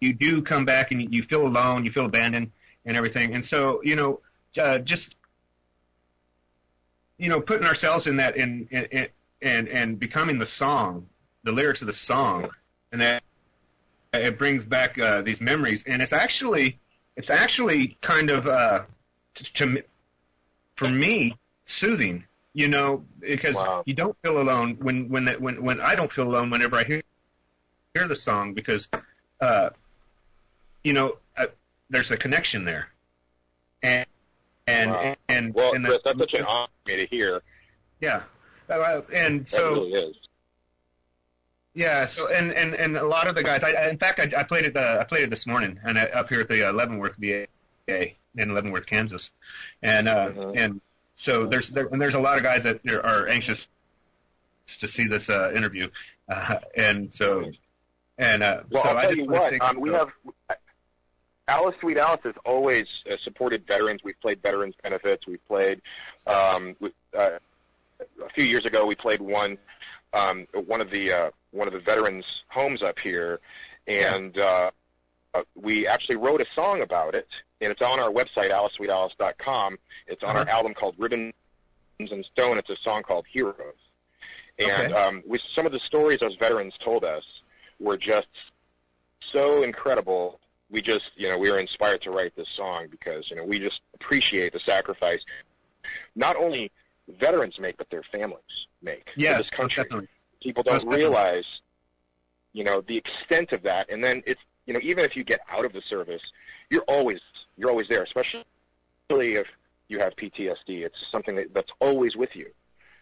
[0.00, 2.52] you do come back and you feel alone, you feel abandoned
[2.84, 3.34] and everything.
[3.34, 4.20] And so, you know,
[4.56, 5.14] uh, just
[7.18, 9.08] you know, putting ourselves in that in, in, in
[9.42, 11.06] and and becoming the song,
[11.44, 12.48] the lyrics of the song,
[12.92, 13.22] and that
[14.12, 15.84] it brings back uh, these memories.
[15.86, 16.78] And it's actually
[17.16, 18.82] it's actually kind of uh,
[19.34, 19.82] to,
[20.76, 22.24] for me soothing.
[22.54, 26.26] You know, because you don't feel alone when when that when when I don't feel
[26.26, 27.02] alone whenever I hear
[27.94, 28.88] hear the song because
[29.40, 29.70] uh,
[30.84, 31.46] you know uh,
[31.90, 32.88] there's a connection there,
[33.82, 34.06] and
[34.66, 35.16] and Wow.
[35.28, 37.42] and well, and Chris, that's such an honor for me to hear.
[38.00, 38.22] yeah,
[38.68, 40.16] Uh, and so really is.
[41.74, 43.62] yeah, so and and and a lot of the guys.
[43.64, 44.76] I, I in fact I, I played it.
[44.76, 47.46] Uh, I played it this morning, and I, up here at the uh, Leavenworth VA
[47.88, 49.30] in Leavenworth, Kansas,
[49.82, 50.80] and uh, and
[51.16, 53.66] so there's there, and there's a lot of guys that are- anxious
[54.80, 55.88] to see this uh, interview,
[56.28, 57.50] uh, and so
[58.18, 59.60] and uh, Well, so I'll I tell just you what.
[59.62, 60.10] Um, we have
[61.48, 64.02] Alice Sweet Alice has always uh, supported veterans.
[64.04, 65.26] We've played veterans benefits.
[65.26, 65.80] We've played
[66.26, 67.38] um, with, uh,
[68.24, 68.84] a few years ago.
[68.86, 69.58] We played one
[70.12, 73.40] um, one of the uh, one of the veterans' homes up here,
[73.86, 74.70] and uh,
[75.34, 77.28] uh, we actually wrote a song about it,
[77.60, 79.78] and it's on our website, AliceSweetAlice.com.
[80.06, 80.50] It's on our Uh-huh.
[80.56, 81.32] album called Ribbons
[81.98, 82.58] and Stone.
[82.58, 83.74] It's a song called Heroes.
[84.58, 84.92] And Okay.
[84.94, 87.42] um, with some of the stories those veterans told us
[87.80, 88.28] were just
[89.20, 90.40] so incredible.
[90.70, 93.58] We just, you know, we were inspired to write this song because, you know, we
[93.58, 95.24] just appreciate the sacrifice
[96.14, 96.70] not only
[97.08, 99.84] veterans make, but their families make Yes, for this country.
[99.84, 100.08] definitely.
[100.42, 100.98] People don't definitely.
[100.98, 101.60] realize,
[102.52, 103.88] you know, the extent of that.
[103.90, 106.22] And then it's, you know, even if you get out of the service,
[106.70, 107.20] you're always,
[107.56, 108.44] you're always there, especially
[109.10, 109.46] if
[109.88, 110.84] you have PTSD.
[110.84, 112.50] It's something that, that's always with you.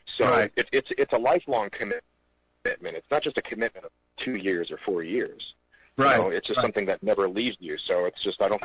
[0.04, 0.52] So Right.
[0.54, 2.02] it, it's it's a lifelong commitment.
[2.64, 5.54] It's not just a commitment of two years or four years.
[5.98, 6.64] You Right, know, it's just right.
[6.64, 7.78] something that never leaves you.
[7.78, 8.62] So it's just I don't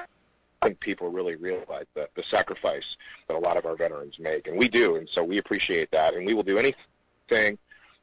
[0.61, 4.57] think people really realize the, the sacrifice that a lot of our veterans make, and
[4.57, 7.57] we do, and so we appreciate that, and we will do anything,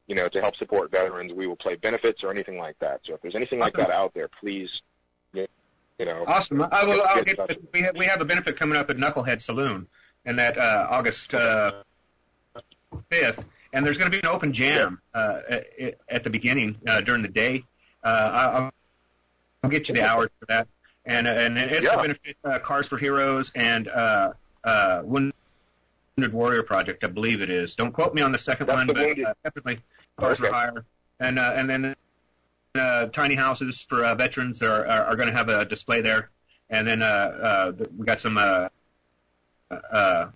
[0.06, 1.32] you know, to help support veterans.
[1.34, 3.00] We will play benefits or anything like that.
[3.04, 4.80] So if there's anything like that out there, please,
[5.34, 5.46] you
[5.98, 6.62] you know, Awesome.
[6.62, 7.02] I will.
[7.06, 7.60] I'll get get.
[7.72, 9.86] We have we have a benefit coming up at Knucklehead Saloon,
[10.24, 11.82] and that uh, August uh,
[13.10, 17.02] fifth, and there's going to be an open jam uh, at, at the beginning uh,
[17.02, 17.62] during the day.
[18.02, 18.72] Uh, I- I'll,
[19.62, 20.68] I'll get you the hours for that,
[21.04, 21.96] and uh, and it's Yeah.
[21.96, 24.32] to benefit uh, Cars for Heroes and uh,
[24.64, 25.32] uh, Wounded
[26.32, 27.74] Warrior Project, I believe it is.
[27.74, 29.80] Don't quote me on the second That's one, the but uh, definitely
[30.18, 30.48] Cars Okay.
[30.48, 30.84] for Hire,
[31.20, 31.96] and uh, and then
[32.76, 36.30] uh, tiny houses for uh, veterans are are, are going to have a display there,
[36.70, 38.68] and then uh, uh, we got some uh,
[39.90, 40.26] uh,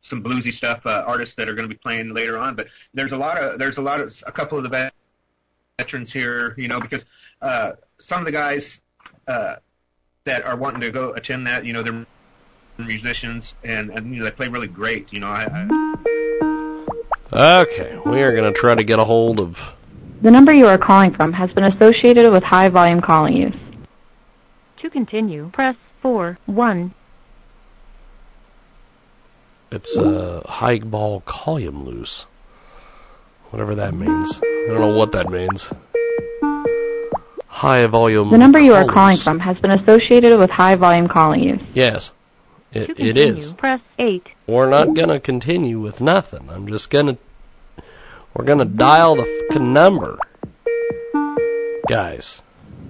[0.00, 2.56] some bluesy stuff uh, artists that are going to be playing later on.
[2.56, 4.70] But there's a lot of there's a lot of a couple of the
[5.78, 7.04] veterans here, you know, because
[7.42, 8.80] uh, some of the guys
[9.28, 9.56] uh,
[10.24, 12.06] that are wanting to go attend that, you know, they're
[12.78, 15.12] musicians and, and you know they play really great.
[15.12, 15.46] You know, I,
[17.32, 19.60] I Okay, we are going to try to get a hold of.
[20.22, 23.54] The number you are calling from has been associated with high volume calling use.
[24.78, 26.94] To continue, press 4 1.
[29.72, 32.24] It's a high ball column loose.
[33.56, 34.38] Whatever that means.
[34.42, 35.66] I don't know what that means.
[37.46, 38.28] High volume.
[38.28, 41.62] The number you are calling from has been associated with high volume calling use.
[41.72, 42.12] Yes,
[42.74, 43.52] To it, it continue, is.
[43.54, 44.28] press 8.
[44.46, 46.50] We're not gonna continue with nothing.
[46.50, 47.16] I'm just gonna.
[48.34, 50.18] We're gonna dial the fucking number,
[51.88, 52.42] guys.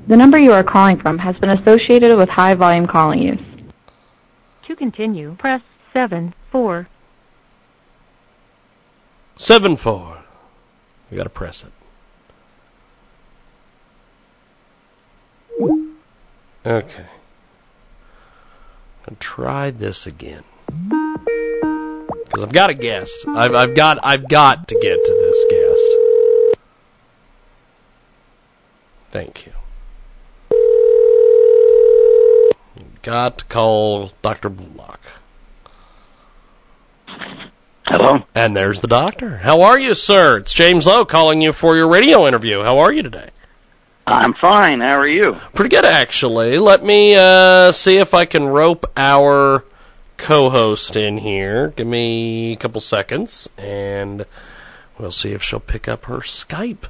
[0.08, 3.40] The number you are calling from has been associated with high volume calling use.
[4.66, 6.88] To continue, press 7 4.
[9.36, 10.24] Seven four.
[11.10, 11.72] We gotta press it.
[16.64, 17.06] Okay.
[19.08, 20.42] I'll try this again.
[22.24, 23.24] Because I've got a guest.
[23.28, 26.58] I've, I've got I've got to get to this guest.
[29.12, 29.52] Thank you.
[33.02, 34.50] Got to call Dr.
[34.50, 34.98] Bulach.
[37.88, 38.24] Hello?
[38.34, 39.36] And there's the doctor.
[39.36, 40.38] How are you, sir?
[40.38, 42.64] It's James Lowe calling you for your radio interview.
[42.64, 43.30] How are you today?
[44.08, 44.80] I'm fine.
[44.80, 45.34] How are you?
[45.54, 46.58] Pretty good, actually.
[46.58, 49.64] Let me uh, see if I can rope our
[50.16, 51.68] co-host in here.
[51.76, 54.26] Give me a couple seconds, and
[54.98, 56.86] we'll see if she'll pick up her Skype.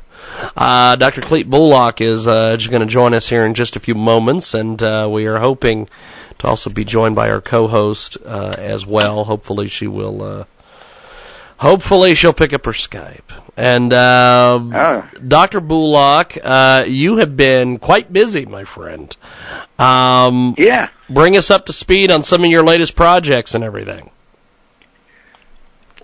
[0.56, 1.20] Uh, Dr.
[1.20, 4.82] Cleet Bulach is uh, going to join us here in just a few moments, and
[4.82, 5.90] uh, we are hoping
[6.38, 9.24] to also be joined by our co-host uh, as well.
[9.24, 10.46] Hopefully, she will.
[11.58, 13.20] Hopefully, she'll pick up her Skype.
[13.56, 15.08] And uh, Oh.
[15.26, 15.60] Dr.
[15.62, 19.16] Bulach, uh, you have been quite busy, my friend.
[19.78, 20.90] Um, yeah.
[21.08, 24.10] Bring us up to speed on some of your latest projects and everything.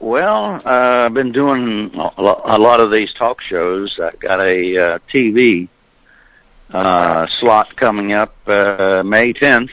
[0.01, 4.01] Well, uh, I've been doing a a lot of these talk shows.
[4.01, 5.69] I got a uh, TV
[6.73, 9.71] uh, slot coming up uh, May 10th.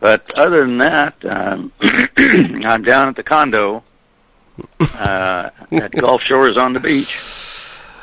[0.00, 3.82] But other than that, um, I'm down at the condo
[4.80, 7.41] uh, at Gulf Shores on the beach.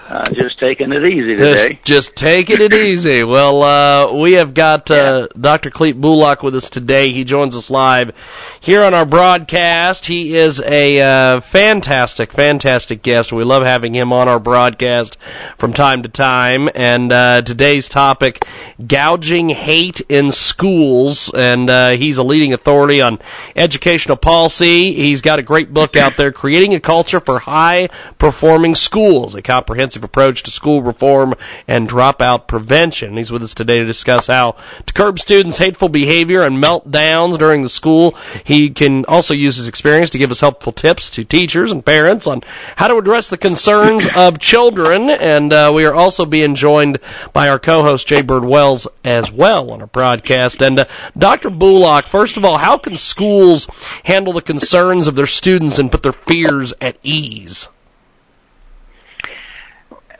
[0.10, 1.74] Uh, just taking it easy today.
[1.74, 3.24] Just, just taking it easy.
[3.30, 5.70] Well, uh, we have got uh, Dr.
[5.70, 7.12] Cleet Bulach with us today.
[7.12, 8.12] He joins us live
[8.60, 10.07] here on our broadcast.
[10.07, 13.32] He is a uh, fantastic, fantastic guest.
[13.32, 15.18] We love having him on our broadcast
[15.57, 16.70] from time to time.
[16.74, 18.45] And uh, today's topic,
[18.86, 21.32] gouging hate in schools.
[21.34, 23.20] And uh, he's a leading authority on
[23.55, 24.93] educational policy.
[24.93, 29.41] He's got a great book out there, Creating a Culture for High Performing Schools, a
[29.41, 31.34] comprehensive approach to school reform
[31.68, 33.18] and dropout prevention.
[33.18, 37.64] He's with us today to discuss how to curb students' hateful behavior and meltdowns during
[37.64, 38.16] the school.
[38.43, 42.28] He can also use his experience to give us helpful tips to teachers and parents
[42.28, 42.41] on
[42.78, 45.10] how to address the concerns of children.
[45.10, 47.00] And uh, we are also being joined
[47.34, 50.62] by our co-host Jay Bird Wells as well on our broadcast.
[50.62, 50.86] And uh,
[51.18, 51.50] Dr.
[51.50, 53.68] Bulach, first of all, how can schools
[54.06, 57.68] handle the concerns of their students and put their fears at ease?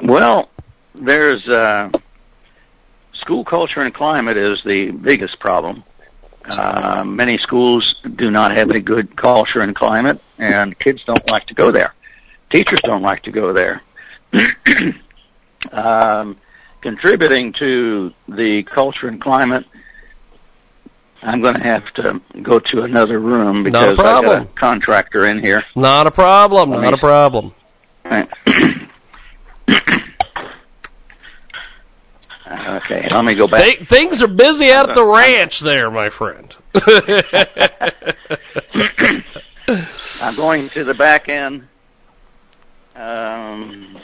[0.01, 0.49] Well,
[0.95, 1.89] there's uh,
[3.13, 5.83] school culture and climate is the biggest problem.
[6.57, 11.45] Uh, many schools do not have a good culture and climate, and kids don't like
[11.47, 11.93] to go there.
[12.49, 13.83] Teachers don't like to go there.
[15.71, 16.37] um,
[16.81, 19.65] contributing to the culture and climate,
[21.21, 25.39] I'm going to have to go to another room because I've got a contractor in
[25.39, 25.63] here.
[25.75, 26.71] Not a problem.
[26.71, 27.53] Not a problem.
[32.67, 33.63] Okay, let me go back.
[33.63, 36.55] Th- things are busy out at the ranch there, my friend.
[40.22, 41.67] I'm going to the back end.
[42.95, 43.98] Um,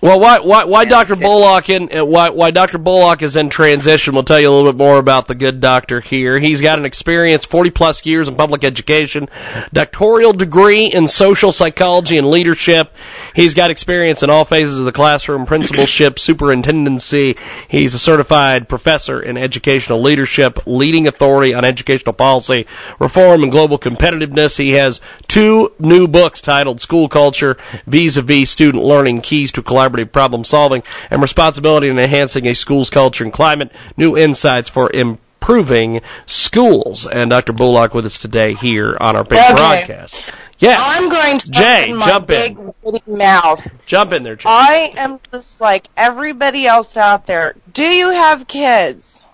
[0.00, 1.16] Well, why why why Dr.
[1.16, 2.78] Bulach in uh, why why Dr.
[2.78, 4.14] Bulach is in transition?
[4.14, 6.38] We'll tell you a little bit more about the good doctor here.
[6.38, 9.28] He's got an experience, forty plus years in public education,
[9.72, 12.92] doctoral degree in social psychology and leadership.
[13.34, 17.36] He's got experience in all phases of the classroom, principalship, superintendency.
[17.66, 22.66] He's a certified professor in educational leadership, leading authority on educational policy,
[23.00, 24.58] reform, and global competitiveness.
[24.58, 30.44] He has two new books titled "School Culture: Vis-a-Vis Student Learning: Keys to Collaborative Problem
[30.44, 37.06] Solving and Responsibility in Enhancing a School's Culture and Climate: New Insights for Improving Schools."
[37.06, 37.52] And Dr.
[37.52, 39.54] Bulach with us today here on our big Okay.
[39.54, 40.24] broadcast.
[40.60, 42.74] Yes, I'm going to Jay, open my jump big in.
[42.82, 43.64] witty mouth.
[43.86, 44.48] Jump in there, Jay.
[44.48, 47.54] I am just like everybody else out there.
[47.72, 49.24] Do you have kids?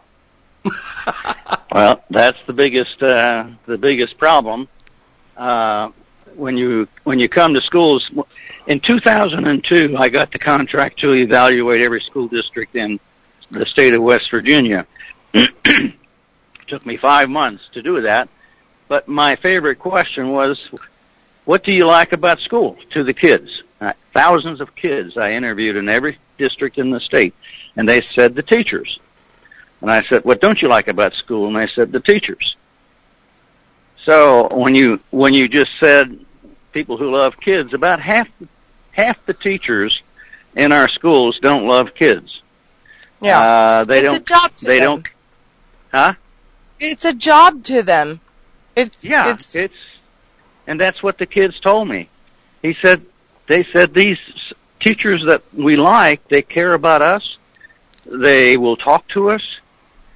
[1.73, 4.69] well, that's the biggest uh, the biggest problem.
[5.37, 5.91] Uh,
[6.37, 8.11] when you when you come to schools,
[8.67, 12.99] in 2002, I got the contract to evaluate every school district in
[13.51, 14.87] the state of West Virginia.
[16.67, 18.29] Took me five months to do that,
[18.89, 20.71] but my favorite question was,
[21.45, 25.77] "What do you like about school?" To the kids, uh, thousands of kids I interviewed
[25.77, 27.35] in every district in the state,
[27.77, 28.99] and they said the teachers.
[29.83, 32.57] And I said, "What don't you like about school?" And they said, "The teachers."
[33.99, 36.19] So when you when you just said
[36.73, 38.29] people who love kids, about half
[38.95, 40.03] half the teachers
[40.57, 42.43] in our schools don't love kids.
[43.21, 43.41] Yeah.
[43.41, 44.27] Uh, they It's don't.
[44.27, 44.87] job to they them.
[44.87, 45.09] don't.
[45.93, 46.15] Huh?
[46.81, 48.21] It's a job to them.
[48.77, 49.31] It's Yeah.
[49.33, 49.75] It's it's
[50.67, 52.09] and that's what the kids told me.
[52.63, 53.05] He said
[53.47, 57.39] they said these teachers that we like, they care about us.
[58.07, 59.61] They will talk to us.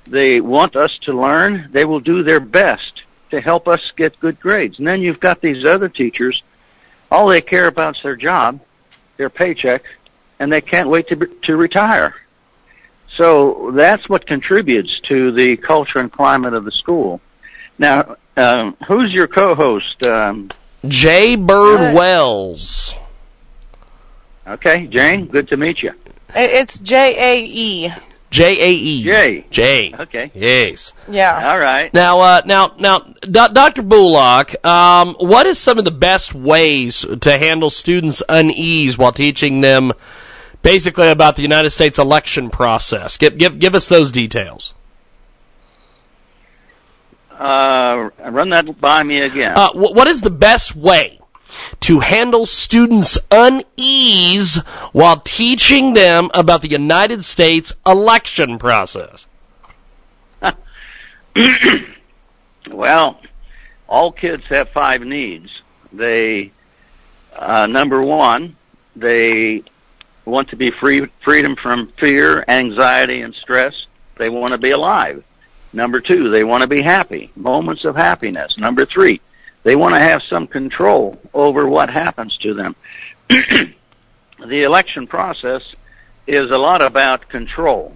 [0.05, 1.69] They want us to learn.
[1.71, 4.79] They will do their best to help us get good grades.
[4.79, 6.43] And then you've got these other teachers,
[7.11, 8.61] all they care about is their job,
[9.19, 9.83] their paycheck,
[10.39, 12.15] and they can't wait to to retire.
[13.09, 17.21] So that's what contributes to the culture and climate of the school.
[17.79, 20.05] Now, um, who's your co-host?
[20.05, 20.51] Um,
[20.87, 22.95] Jay Bird Wells.
[24.47, 25.27] Okay, Jane.
[25.27, 25.93] Good to meet you.
[26.35, 27.93] it's J A E.
[28.31, 29.03] J A E.
[29.05, 29.45] Jay.
[29.51, 29.95] Jay.
[29.99, 30.31] Okay.
[30.35, 30.93] Yes.
[31.09, 31.51] Yeah.
[31.51, 31.93] All right.
[31.95, 33.83] Now, uh, now, now, Do- Dr.
[33.83, 39.63] Bullock, um, what is some of the best ways to handle students' unease while teaching
[39.63, 39.93] them
[40.63, 43.17] basically about the United States election process?
[43.17, 44.75] Give, give, give us those details.
[47.31, 49.53] Uh, run that by me again.
[49.57, 51.18] Uh, wh- what is the best way
[51.81, 54.57] to handle students' unease
[54.93, 59.27] while teaching them about the United States election process?
[62.71, 63.21] Well,
[63.89, 65.63] all kids have five needs.
[65.93, 66.53] They,
[67.37, 68.57] uh, number one,
[68.97, 69.63] they
[70.25, 73.87] want to be free, freedom from fear, anxiety, and stress.
[74.17, 75.25] They want to be alive.
[75.73, 78.59] Number two, they want to be happy, moments of happiness.
[78.59, 79.21] Number three,
[79.69, 82.75] they want to have some control over what happens to them.
[83.29, 85.75] the election process
[86.27, 87.95] is a lot about control.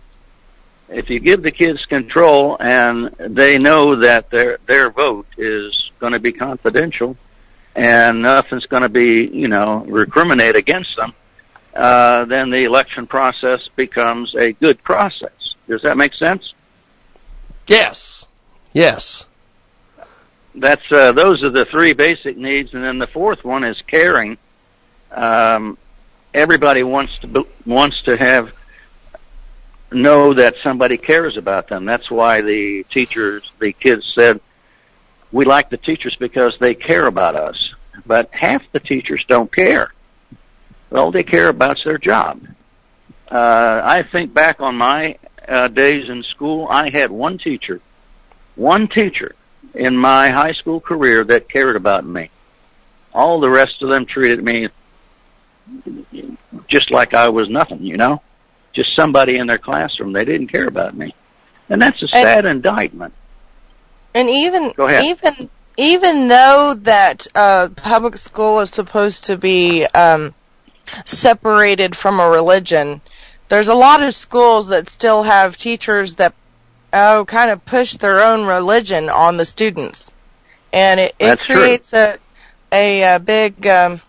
[0.91, 6.13] If you give the kids control and they know that their their vote is going
[6.13, 7.17] to be confidential
[7.75, 11.15] and nothing's going to be, you know, recriminate against them,
[11.75, 15.55] uh, then the election process becomes a good process.
[15.67, 16.53] Does that make sense?
[17.67, 18.27] Yes.
[18.75, 19.25] Yes.
[20.55, 24.37] That's uh, those are the three basic needs, and then the fourth one is caring.
[25.11, 25.79] Um,
[26.35, 28.55] everybody wants to be, wants to have
[29.91, 31.85] know that somebody cares about them.
[31.85, 34.41] That's why the teachers, the kids said,
[35.31, 37.75] we like the teachers because they care about us.
[38.07, 39.93] But half the teachers don't care.
[40.91, 42.47] All they care about their job.
[43.31, 47.81] Uh, I think back on my uh, days in school, I had one teacher,
[48.57, 49.35] one teacher
[49.75, 52.31] in my high school career that cared about me.
[53.15, 54.69] All the rest of them treated me
[56.67, 58.23] just like I was nothing, you know?
[58.73, 60.13] Just somebody in their classroom.
[60.13, 61.15] They didn't care about me.
[61.69, 63.15] And that's a sad indictment.
[64.15, 65.05] And even Go ahead.
[65.05, 70.35] even even though that uh, public school is supposed to be um,
[71.05, 73.01] separated from a religion,
[73.49, 76.35] there's a lot of schools that still have teachers that
[76.93, 80.13] oh kind of push their own religion on the students,
[80.73, 81.57] and it, it That's true.
[81.57, 82.19] creates a,
[82.71, 84.01] a a big um,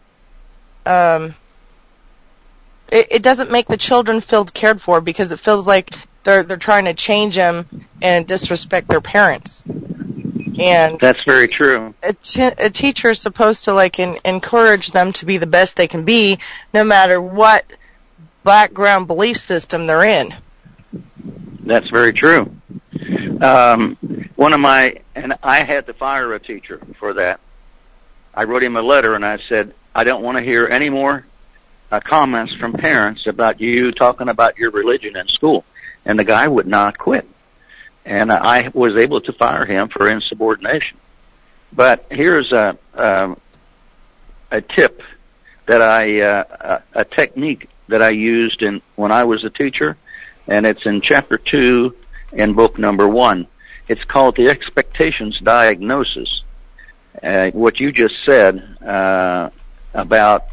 [0.85, 1.35] um,
[2.91, 5.89] it, it doesn't make the children feel cared for because it feels like
[6.23, 7.67] they're they're trying to change them
[8.01, 9.63] and disrespect their parents.
[10.59, 11.95] And That's very true.
[12.03, 15.75] a, t- a teacher is supposed to like en- encourage them to be the best
[15.75, 16.37] they can be,
[16.73, 17.65] no matter what
[18.43, 20.33] background belief system they're in.
[21.63, 22.53] That's very true.
[23.41, 23.97] Um,
[24.35, 27.39] one of my, and I had to fire a teacher for that.
[28.33, 31.25] I wrote him a letter and I said, I don't want to hear any more
[31.91, 35.63] uh, comments from parents about you talking about your religion in school.
[36.05, 37.27] And the guy would not quit.
[38.05, 40.97] And I was able to fire him for insubordination.
[41.71, 43.39] But here's a, um,
[44.51, 45.01] a tip
[45.67, 49.95] that I, uh, a, a technique that I used in, when I was a teacher,
[50.47, 51.95] and it's in chapter two
[52.31, 53.47] in book number one.
[53.87, 56.43] It's called the expectations diagnosis.
[57.21, 59.49] Uh, what you just said uh,
[59.93, 60.47] about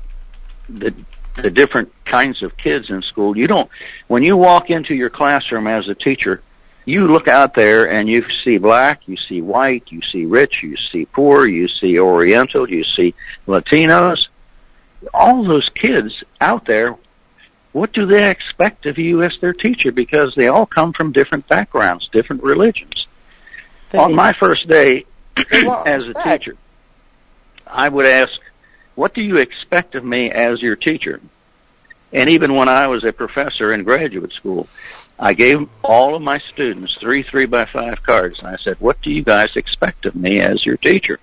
[0.69, 0.95] the
[1.37, 3.37] the different kinds of kids in school.
[3.37, 3.71] You don't
[4.09, 6.43] when you walk into your classroom as a teacher,
[6.85, 10.77] you look out there and you see black, you see white, you see rich, you
[10.77, 13.15] see poor, you see Oriental, you see
[13.47, 14.29] Latinos.
[15.15, 16.97] All those kids out there,
[17.73, 19.93] what do they expect of you as their teacher?
[19.93, 23.07] Because they all come from different backgrounds, different religions.
[23.95, 25.07] On my first day
[25.87, 26.57] as a teacher,
[27.67, 28.41] I would ask,
[28.95, 31.21] what do you expect of me as your teacher?
[32.13, 34.69] And even when I was a professor in graduate school,
[35.19, 39.01] I gave all of my students three three by five cards, and I said, "What
[39.03, 41.21] do you guys expect of me as your teacher?"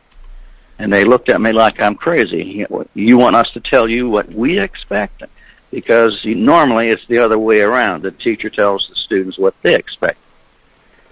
[0.79, 2.65] And they looked at me like I'm crazy.
[2.93, 5.23] You want us to tell you what we expect?
[5.71, 8.03] Because normally it's the other way around.
[8.03, 10.19] The teacher tells the students what they expect.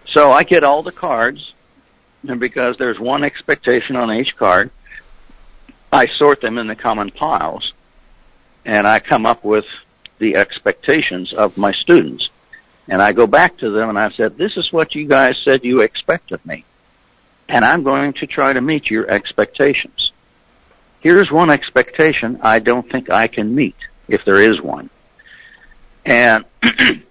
[0.05, 1.53] So I get all the cards,
[2.27, 4.71] and because there's one expectation on each card,
[5.91, 7.73] I sort them in the common piles,
[8.63, 9.65] and I come up with
[10.19, 12.29] the expectations of my students.
[12.87, 15.65] And I go back to them and I said, this is what you guys said
[15.65, 16.63] you expect of me.
[17.49, 20.11] And I'm going to try to meet your expectations.
[20.99, 23.75] Here's one expectation I don't think I can meet,
[24.07, 24.89] if there is one.
[26.05, 26.45] And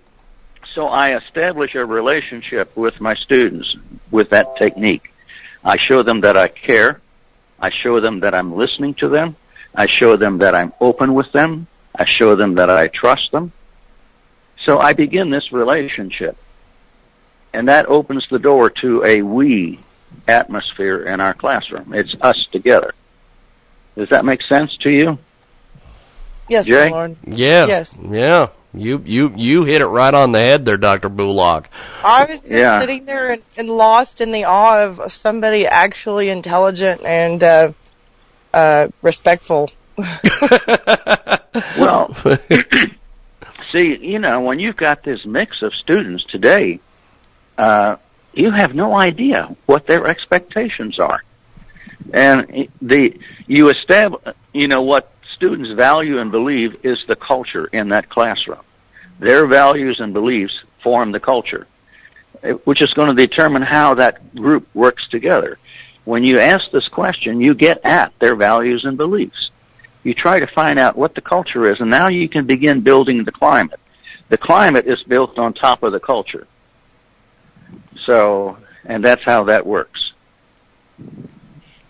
[0.64, 3.76] so I establish a relationship with my students
[4.10, 5.12] with that technique.
[5.64, 7.00] I show them that I care.
[7.58, 9.36] I show them that I'm listening to them.
[9.74, 11.66] I show them that I'm open with them.
[11.94, 13.52] I show them that I trust them.
[14.56, 16.36] So I begin this relationship.
[17.52, 19.78] And that opens the door to a we
[20.26, 21.94] atmosphere in our classroom.
[21.94, 22.94] It's us together.
[23.96, 25.18] Does that make sense to you?
[26.48, 26.90] Yes, Jay?
[26.90, 27.16] my Lord.
[27.26, 27.66] Yeah.
[27.66, 27.98] Yes.
[28.02, 28.48] Yeah.
[28.72, 31.66] You you you hit it right on the head there, Doctor Bulach.
[32.04, 32.80] I was just Yeah.
[32.80, 37.72] sitting there and, and lost in the awe of somebody actually intelligent and uh,
[38.52, 39.70] uh, respectful.
[41.78, 42.14] well,
[43.70, 46.80] see, you know, when you've got this mix of students today,
[47.56, 47.96] uh,
[48.32, 51.22] you have no idea what their expectations are,
[52.12, 53.16] and the
[53.46, 55.12] you establish, you know, what
[55.44, 58.62] students value and believe is the culture in that classroom.
[59.18, 61.66] Their values and beliefs form the culture,
[62.42, 65.58] eh, which is going to determine how that group works together.
[66.06, 69.50] When you ask this question, you get at their values and beliefs.
[70.02, 73.24] You try to find out what the culture is, and now you can begin building
[73.24, 73.80] the climate.
[74.30, 76.46] The climate is built on top of the culture.
[77.96, 80.14] So, and that's how that works.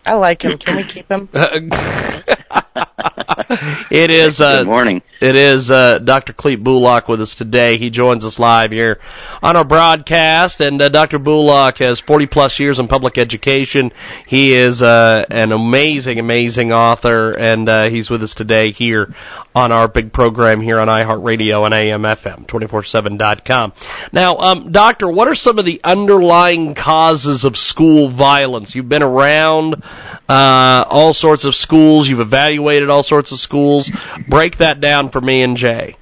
[0.05, 0.59] I like him.
[0.59, 1.29] Can we keep him?
[3.91, 4.41] it is.
[4.41, 5.03] Uh, Good morning.
[5.21, 6.33] It is uh, Dr.
[6.33, 7.79] Clete Bulach with us today.
[7.79, 9.01] He joins us live here
[9.43, 11.19] on our broadcast, and uh, Dr.
[11.19, 13.93] Bulach has 40 plus years in public education.
[14.27, 19.15] He is uh, an amazing, amazing author, and uh, he's with us today here
[19.55, 23.73] on our big program here on iHeartRadio and AMFM 247.com.
[24.13, 28.75] Now, um, Doctor, what are some of the underlying causes of school violence?
[28.75, 29.85] You've been around
[30.29, 32.09] uh, all sorts of schools.
[32.09, 33.91] You've evaluated all sorts of schools.
[34.29, 35.97] Break that down for me and Jay.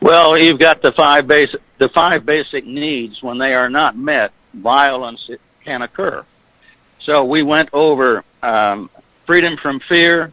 [0.00, 3.22] Well, you've got the five basic the five basic needs.
[3.22, 5.30] When they are not met, violence
[5.64, 6.24] can occur.
[6.98, 8.90] So we went over um,
[9.26, 10.32] freedom from fear,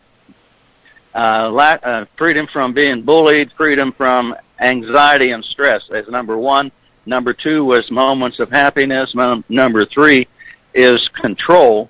[1.13, 6.71] uh, la- uh, freedom from being bullied, freedom from anxiety and stress as number one.
[7.05, 9.15] Number two was moments of happiness.
[9.15, 10.27] Num- number three
[10.73, 11.89] is control.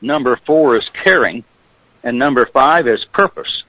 [0.00, 1.44] Number four is caring,
[2.02, 3.64] and number five is purpose.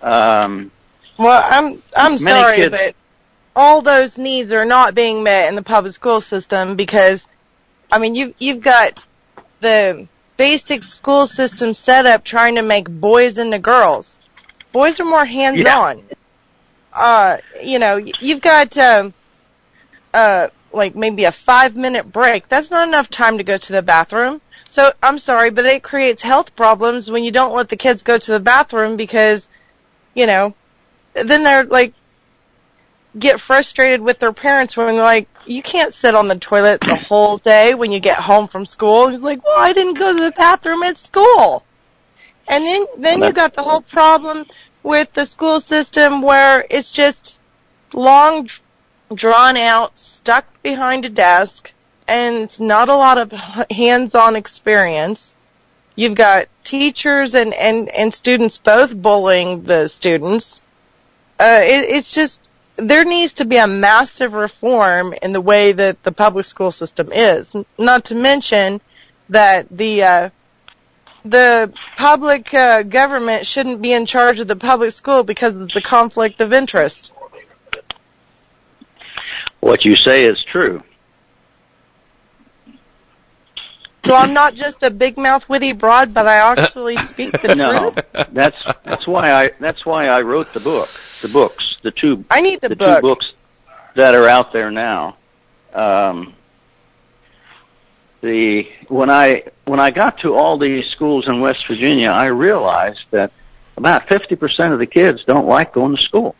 [0.00, 0.70] Um,
[1.18, 2.94] Well, I'm I'm sorry, kids- but
[3.54, 7.28] all those needs are not being met in the public school system because,
[7.90, 9.04] I mean, you you've got
[9.60, 14.18] the basic school system set up trying to make boys into girls.
[14.72, 16.02] Boys are more hands on.
[16.92, 19.14] Uh, you know, you've got um,
[20.12, 22.48] uh, like maybe a five minute break.
[22.48, 24.40] That's not enough time to go to the bathroom.
[24.72, 28.16] So I'm sorry, but it creates health problems when you don't let the kids go
[28.16, 29.46] to the bathroom because,
[30.14, 30.54] you know,
[31.12, 31.92] then they're like
[33.18, 36.96] get frustrated with their parents when they're like, you can't sit on the toilet the
[37.08, 39.08] whole day when you get home from school.
[39.08, 41.62] He's like, well, I didn't go to the bathroom at school.
[42.48, 44.46] And then, then you got the whole problem
[44.82, 47.42] with the school system where it's just
[47.92, 48.48] long,
[49.14, 51.74] drawn out, stuck behind a desk,
[52.08, 53.32] and not a lot of
[53.70, 55.36] hands-on experience.
[55.94, 60.62] You've got teachers and, and, and students both bullying the students.
[61.38, 66.02] Uh, it, it's just, there needs to be a massive reform in the way that
[66.02, 67.54] the public school system is.
[67.78, 68.80] Not to mention
[69.28, 70.30] that the, uh,
[71.24, 75.82] the public uh, government shouldn't be in charge of the public school because it's a
[75.82, 77.12] conflict of interest.
[79.62, 80.80] what you say is true.
[84.04, 87.90] So I'm not just a big mouth witty broad, but I actually speak the no,
[87.90, 88.04] truth.
[88.32, 90.88] that's that's why I that's why I wrote the book,
[91.20, 92.96] the books, the two I need the, the book.
[92.96, 93.32] two books
[93.94, 95.16] that are out there now.
[95.72, 96.34] Um,
[98.22, 103.04] the when I when I got to all these schools in West Virginia, I realized
[103.12, 103.32] that
[103.76, 106.34] about fifty percent of the kids don't like going to school.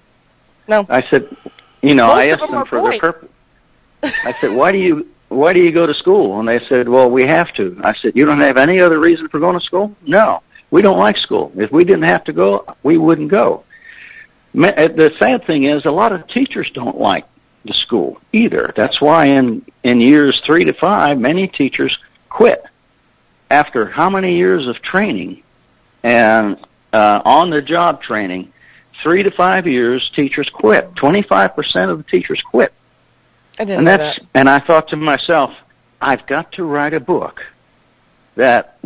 [0.69, 1.37] No, I said,
[1.81, 2.91] you know, Most I asked them them for boys.
[2.91, 3.29] their purpose.
[4.03, 6.39] I said, why do you why do you go to school?
[6.39, 7.81] And they said, well, we have to.
[7.83, 9.95] I said, you don't have any other reason for going to school?
[10.07, 11.53] No, we don't like school.
[11.57, 13.65] If we didn't have to go, we wouldn't go.
[14.57, 17.27] Uh, The sad thing is, a lot of teachers don't like
[17.65, 18.73] the school either.
[18.75, 22.65] That's why in in years three to five, many teachers quit
[23.51, 25.43] after how many years of training
[26.03, 26.57] and
[26.93, 28.53] uh, on the job training.
[29.03, 30.95] Three to five years, teachers quit.
[30.95, 32.73] Twenty five percent of the teachers quit.
[33.59, 34.27] I didn't And know that's that.
[34.35, 35.55] and I thought to myself,
[36.01, 37.45] I've got to write a book
[38.35, 38.79] that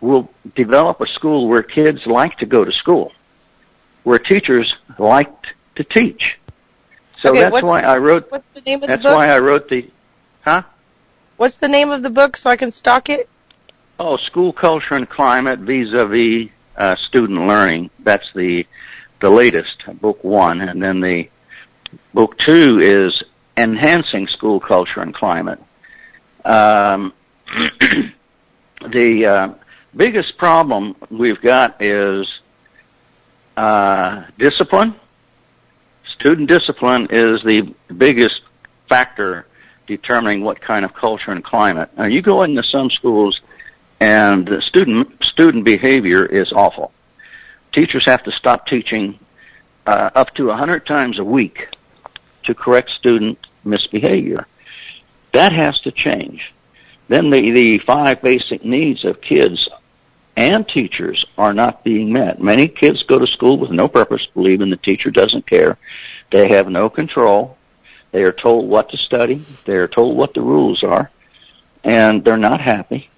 [0.00, 3.12] will develop a school where kids like to go to school,
[4.04, 5.30] where teachers like
[5.74, 6.38] to teach.
[7.18, 8.30] So Okay, that's why the- I wrote.
[8.30, 9.16] What's the name of That's the book?
[9.16, 9.90] why I wrote the.
[10.42, 10.62] Huh?
[11.36, 13.28] What's the name of the book so I can stock it?
[13.98, 17.90] Oh, school culture and climate vis-a-vis uh, student learning.
[18.00, 18.66] That's the
[19.20, 21.28] the latest book one, and then the
[22.12, 23.22] book two is
[23.56, 25.60] enhancing school culture and climate.
[26.44, 27.12] Um,
[28.86, 29.54] the uh,
[29.94, 32.40] biggest problem we've got is
[33.56, 34.94] uh, discipline.
[36.04, 38.42] Student discipline is the biggest
[38.88, 39.46] factor
[39.86, 41.90] determining what kind of culture and climate.
[41.96, 43.40] Now, you go into some schools,
[44.00, 46.92] and the student student behavior is awful.
[47.72, 49.18] Teachers have to stop teaching
[49.86, 51.68] uh, up to a hundred times a week
[52.46, 54.46] to correct student misbehavior.
[55.32, 56.52] That has to change.
[57.08, 59.68] Then the the five basic needs of kids
[60.36, 62.42] and teachers are not being met.
[62.42, 65.78] Many kids go to school with no purpose, believing the teacher doesn't care.
[66.30, 67.56] They have no control.
[68.12, 69.42] They are told what to study.
[69.64, 71.10] They are told what the rules are,
[71.84, 73.08] and they're not happy.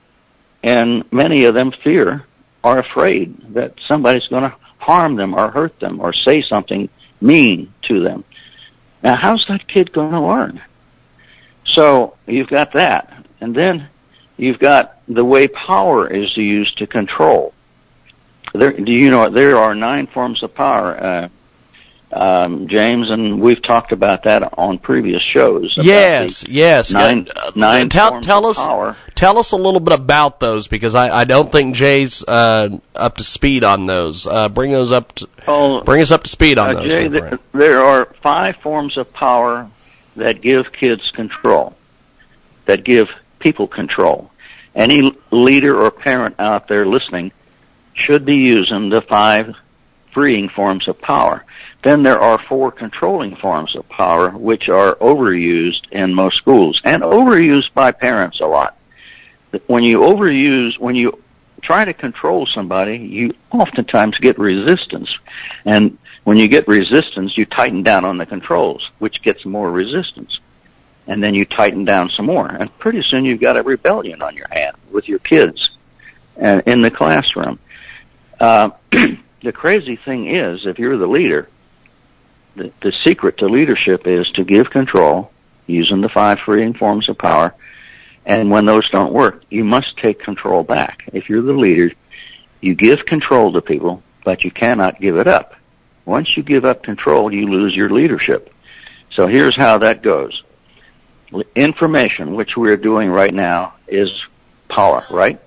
[0.62, 2.26] And many of them fear,
[2.64, 6.88] are afraid that somebody's going to harm them or hurt them or say something
[7.20, 8.24] mean to them.
[9.02, 10.60] Now, how's that kid going to learn?
[11.64, 13.88] So you've got that, and then
[14.36, 17.52] you've got the way power is used to control.
[18.54, 20.96] There, do you know there are nine forms of power?
[20.96, 21.28] Uh,
[22.12, 25.76] um, James, and we've talked about that on previous shows.
[25.76, 26.90] about Yes, yes.
[26.92, 28.96] Nine, Uh, nine tell forms tell of us power.
[29.14, 33.16] tell us a little bit about those because I, I don't think Jay's uh, up
[33.18, 34.26] to speed on those.
[34.26, 35.12] Uh, bring those up.
[35.16, 36.92] To, Oh, bring us up to speed on Uh, those.
[36.92, 37.08] Jay,
[37.52, 39.70] there are five forms of power
[40.16, 41.76] that give kids control,
[42.64, 44.30] that give people control.
[44.74, 47.32] Any leader or parent out there listening
[47.94, 49.54] should be using the five
[50.12, 51.44] freeing forms of power.
[51.82, 57.02] Then there are four controlling forms of power, which are overused in most schools and
[57.02, 58.76] overused by parents a lot.
[59.66, 61.22] When you overuse, when you
[61.62, 65.18] try to control somebody, you oftentimes get resistance.
[65.64, 70.40] And when you get resistance, you tighten down on the controls, which gets more resistance.
[71.06, 72.48] And then you tighten down some more.
[72.48, 75.70] And pretty soon you've got a rebellion on your hand with your kids
[76.36, 77.58] and in the classroom.
[78.38, 81.48] Uh, the crazy thing is, if you're the leader,
[82.56, 85.30] the, the secret to leadership is to give control
[85.66, 87.54] using the five freeing forms of power.
[88.26, 91.08] And when those don't work, you must take control back.
[91.12, 91.92] If you're the leader,
[92.60, 95.54] you give control to people, but you cannot give it up.
[96.04, 98.52] Once you give up control, you lose your leadership.
[99.10, 100.42] So here's how that goes.
[101.54, 104.26] Information, which we're doing right now, is
[104.68, 105.40] power, right?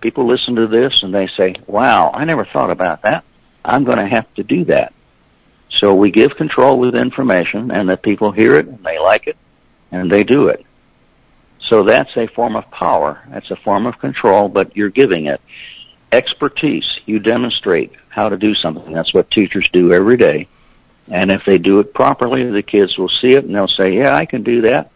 [0.00, 3.24] People listen to this and they say, wow, I never thought about that.
[3.64, 4.92] I'm going to have to do that.
[5.72, 9.36] So we give control with information and the people hear it and they like it
[9.90, 10.64] and they do it.
[11.58, 13.22] So that's a form of power.
[13.30, 15.40] That's a form of control, but you're giving it.
[16.12, 17.00] Expertise.
[17.06, 18.92] You demonstrate how to do something.
[18.92, 20.46] That's what teachers do every day.
[21.08, 24.14] And if they do it properly, the kids will see it and they'll say, yeah,
[24.14, 24.90] I can do that.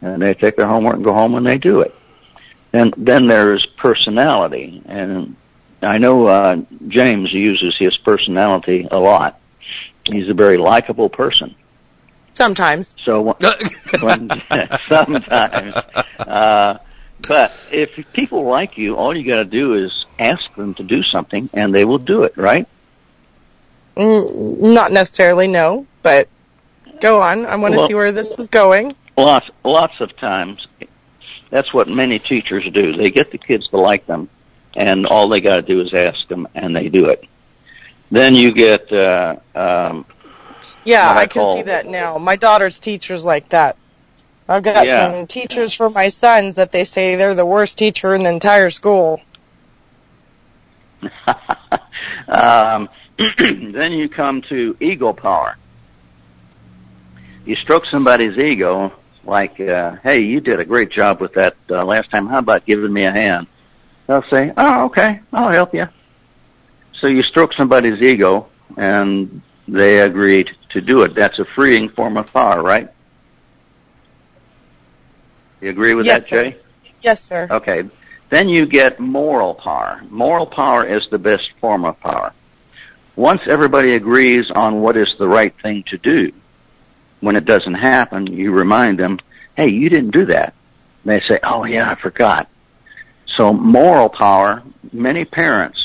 [0.00, 1.94] And they take their homework and go home and they do it.
[2.72, 4.82] And then there's personality.
[4.86, 5.36] And
[5.82, 9.40] I know, uh, James uses his personality a lot.
[10.04, 11.54] He's a very likable person.
[12.34, 12.94] Sometimes.
[12.98, 13.34] So
[14.00, 14.30] when,
[14.86, 15.74] sometimes,
[16.18, 16.78] uh,
[17.20, 21.02] but if people like you, all you got to do is ask them to do
[21.02, 22.36] something, and they will do it.
[22.36, 22.66] Right?
[23.96, 26.28] Mm, not necessarily, no, but
[27.00, 27.44] go on.
[27.44, 28.96] I want to Well- see where this is going.
[29.16, 30.66] Lots, lots of times,
[31.50, 32.94] that's what many teachers do.
[32.94, 34.30] They get the kids to like them,
[34.74, 37.26] and all they got to do is ask them, and they do it.
[38.12, 40.04] Then you get uh, um,
[40.84, 42.18] Yeah, I I can see that now.
[42.18, 43.76] My daughter's teachers like that.
[44.48, 45.12] I've got Yeah.
[45.12, 48.68] some teachers for my sons that they say they're the worst teacher in the entire
[48.68, 49.22] school.
[52.28, 52.90] um,
[53.38, 55.56] then you come to ego power.
[57.46, 58.92] You stroke somebody's ego,
[59.24, 62.26] like, uh, "Hey, you did a great job with that uh, last time.
[62.26, 63.46] How about giving me a hand?"
[64.06, 65.88] They'll say, "Oh, okay, I'll help you."
[67.02, 68.46] So you stroke somebody's ego,
[68.76, 71.16] and they agreed to do it.
[71.16, 72.88] That's a freeing form of power, right?
[75.60, 76.44] You agree with Yes, that, sir.
[76.44, 76.56] Jay?
[77.00, 77.48] Yes, sir.
[77.50, 77.82] Okay.
[78.30, 80.00] Then you get moral power.
[80.10, 82.32] Moral power is the best form of power.
[83.16, 86.30] Once everybody agrees on what is the right thing to do,
[87.18, 89.18] when it doesn't happen, you remind them,
[89.56, 90.54] hey, you didn't do that.
[91.04, 92.48] They say, oh yeah, I forgot.
[93.26, 95.81] So moral power, many parents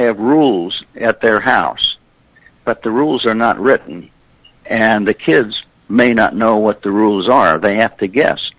[0.00, 1.98] have rules at their house,
[2.64, 4.10] but the rules are not written,
[4.66, 7.58] and the kids may not know what the rules are.
[7.58, 8.50] They have to guess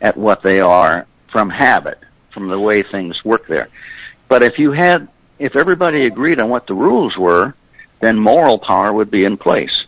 [0.00, 1.98] at what they are from habit,
[2.30, 3.68] from the way things work there.
[4.28, 5.08] But if you had,
[5.38, 7.54] if everybody agreed on what the rules were,
[8.00, 9.86] then moral power would be in place.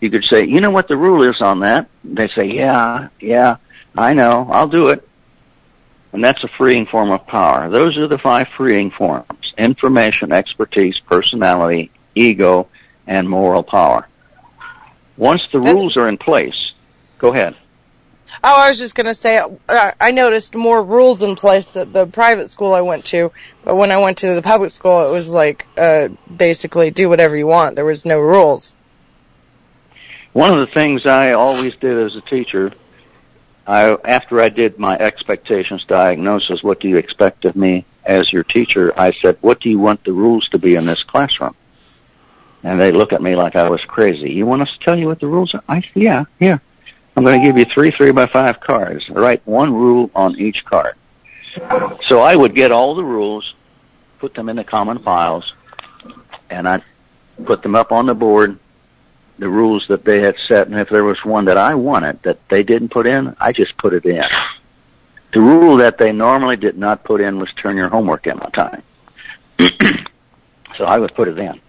[0.00, 1.88] You could say, you know what the rule is on that?
[2.04, 3.56] They say, yeah, yeah,
[3.96, 5.08] I know, I'll do it.
[6.14, 7.68] And that's a freeing form of power.
[7.68, 9.52] Those are the five freeing forms.
[9.58, 12.68] Information, expertise, personality, ego,
[13.04, 14.06] and moral power.
[15.16, 16.72] Once the rules are in place,
[17.18, 17.56] go ahead.
[18.44, 22.06] Oh, I was just gonna say, uh, I noticed more rules in place at the
[22.06, 23.32] private school I went to,
[23.64, 27.36] but when I went to the public school, it was like uh, basically do whatever
[27.36, 27.74] you want.
[27.74, 28.76] There was no rules.
[30.32, 32.72] One of the things I always did as a teacher,
[33.66, 38.44] I after I did my expectations diagnosis, what do you expect of me as your
[38.44, 38.92] teacher?
[38.98, 41.54] I said, what do you want the rules to be in this classroom?
[42.62, 44.32] And they look at me like I was crazy.
[44.32, 45.62] You want us to tell you what the rules are?
[45.68, 46.58] I said, yeah, yeah.
[47.16, 49.08] I'm going to give you three three by five cards.
[49.08, 50.96] Write one rule on each card.
[52.02, 53.54] So I would get all the rules,
[54.18, 55.54] put them in the common files,
[56.50, 56.82] and I'd
[57.44, 58.58] put them up on the board,
[59.38, 62.48] the rules that they had set, and if there was one that I wanted that
[62.48, 64.24] they didn't put in, I just put it in.
[65.32, 68.52] The rule that they normally did not put in was turn your homework in on
[68.52, 68.82] time.
[70.76, 71.60] so I would put it in.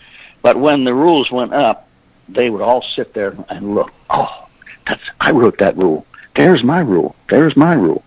[0.43, 1.89] But when the rules went up,
[2.29, 4.47] they would all sit there and look, oh,
[4.85, 6.05] that's, I wrote that rule.
[6.35, 7.15] There's my rule.
[7.29, 8.03] There's my rule.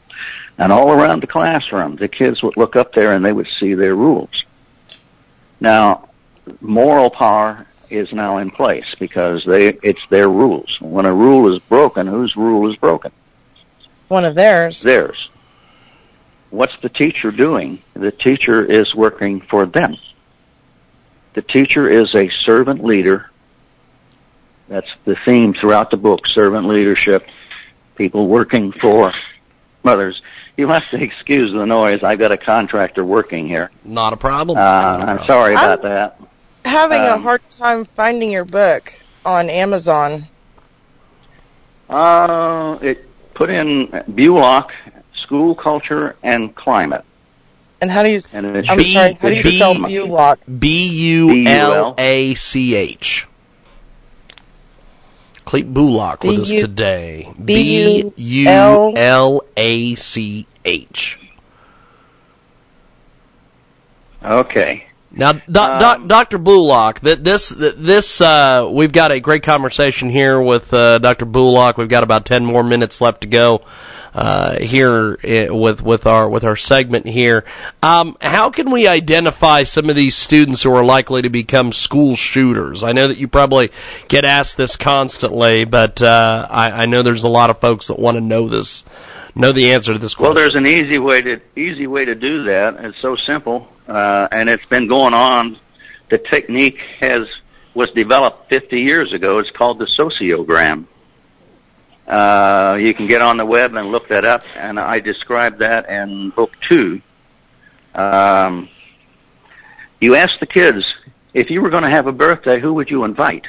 [0.58, 3.74] And all around the classroom, the kids would look up there and they would see
[3.74, 4.44] their rules.
[5.60, 6.08] Now,
[6.60, 10.80] moral power is now in place because they, it's their rules.
[10.80, 13.12] When a rule is broken, whose rule is broken?
[14.08, 14.82] One of theirs.
[14.82, 15.30] Theirs.
[16.50, 17.82] What's the teacher doing?
[17.94, 19.96] The teacher is working for them.
[21.34, 23.30] The teacher is a servant leader
[24.68, 27.26] that's the theme throughout the book, servant leadership,
[27.96, 29.12] people working for
[29.82, 30.22] mothers.
[30.56, 32.02] You'll have to excuse the noise.
[32.02, 33.70] I've got a contractor working here.
[33.84, 34.58] Not a problem.
[34.58, 36.20] Uh, I'm sorry about I'm that.
[36.68, 38.92] Having a Um, hard time finding your book
[39.24, 40.24] on Amazon.
[41.88, 44.70] Uh, it put in Bulach,
[45.14, 47.04] school culture and climate.
[47.80, 48.20] And how do you?
[48.34, 49.14] And it's I'm sorry.
[49.14, 50.36] How do you spell Bulach?
[50.58, 53.26] B U L A C H.
[55.46, 57.32] Cleet Bulach with us today.
[57.42, 61.18] B-U- B U L A C H.
[64.22, 64.87] Okay.
[65.18, 66.38] Now, doc, doc, Dr.
[66.38, 71.26] Bulach, this this uh, we've got a great conversation here with uh, Dr.
[71.26, 71.76] Bulach.
[71.76, 73.62] We've got about ten more minutes left to go
[74.14, 75.18] uh, here
[75.50, 77.44] with with our with our segment here.
[77.82, 82.14] Um, how can we identify some of these students who are likely to become school
[82.14, 82.84] shooters?
[82.84, 83.72] I know that you probably
[84.06, 87.98] get asked this constantly, but uh, I, I know there's a lot of folks that
[87.98, 88.84] want to know this,
[89.38, 90.34] know the answer to this question?
[90.34, 92.84] Well, there's an easy way to easy way to do that.
[92.84, 95.58] It's so simple, uh, and it's been going on.
[96.10, 97.30] The technique has
[97.74, 99.38] was developed 50 years ago.
[99.38, 100.86] It's called the sociogram.
[102.06, 105.88] Uh, you can get on the web and look that up, and I describe that
[105.88, 107.00] in book two.
[107.94, 108.68] Um,
[110.00, 110.96] you ask the kids
[111.34, 113.46] if you were going to have a birthday, who would you invite?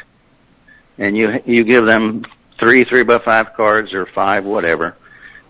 [0.98, 2.26] And you you give them
[2.60, 4.96] three three by five cards or five, whatever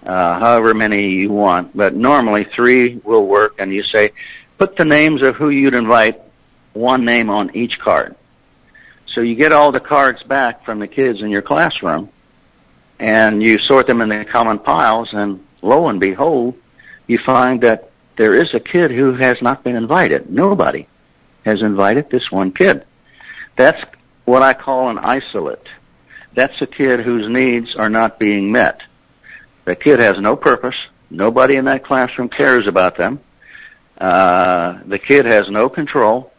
[0.05, 3.55] uh, however many you want, but normally three will work.
[3.59, 4.11] And you say,
[4.57, 6.21] put the names of who you'd invite,
[6.73, 8.15] one name on each card.
[9.05, 12.09] So you get all the cards back from the kids in your classroom,
[12.99, 16.55] and you sort them in the common piles, and lo and behold,
[17.07, 20.29] you find that there is a kid who has not been invited.
[20.29, 20.87] Nobody
[21.45, 22.85] has invited this one kid.
[23.55, 23.83] That's
[24.25, 25.67] what I call an isolate.
[26.33, 28.83] That's a kid whose needs are not being met.
[29.69, 30.87] The kid has no purpose.
[31.11, 33.19] Nobody in that classroom cares about them.
[33.99, 36.33] Uh, the kid has no control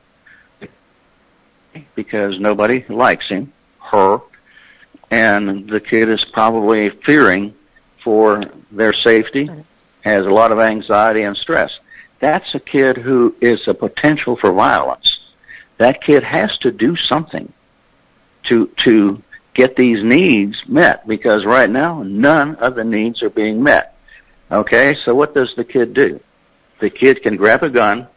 [1.94, 4.20] because nobody likes him, her,
[5.12, 7.54] and the kid is probably fearing
[7.98, 9.48] for their safety,
[10.00, 11.78] has a lot of anxiety and stress.
[12.18, 15.20] That's a kid who is a potential for violence.
[15.78, 17.52] That kid has to do something
[18.42, 19.22] to to
[19.60, 23.94] get these needs met because right now none of the needs are being met.
[24.50, 26.18] Okay, so what does the kid do?
[26.78, 28.08] The kid can grab a gun,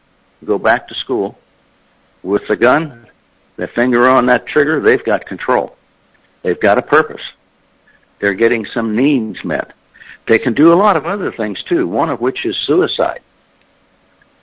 [0.45, 1.37] go back to school.
[2.21, 3.07] With the gun,
[3.57, 5.75] the finger on that trigger, they've got control.
[6.43, 7.33] They've got a purpose.
[8.19, 9.73] They're getting some needs met.
[10.25, 13.19] They can do a lot of other things too, one of which is suicide.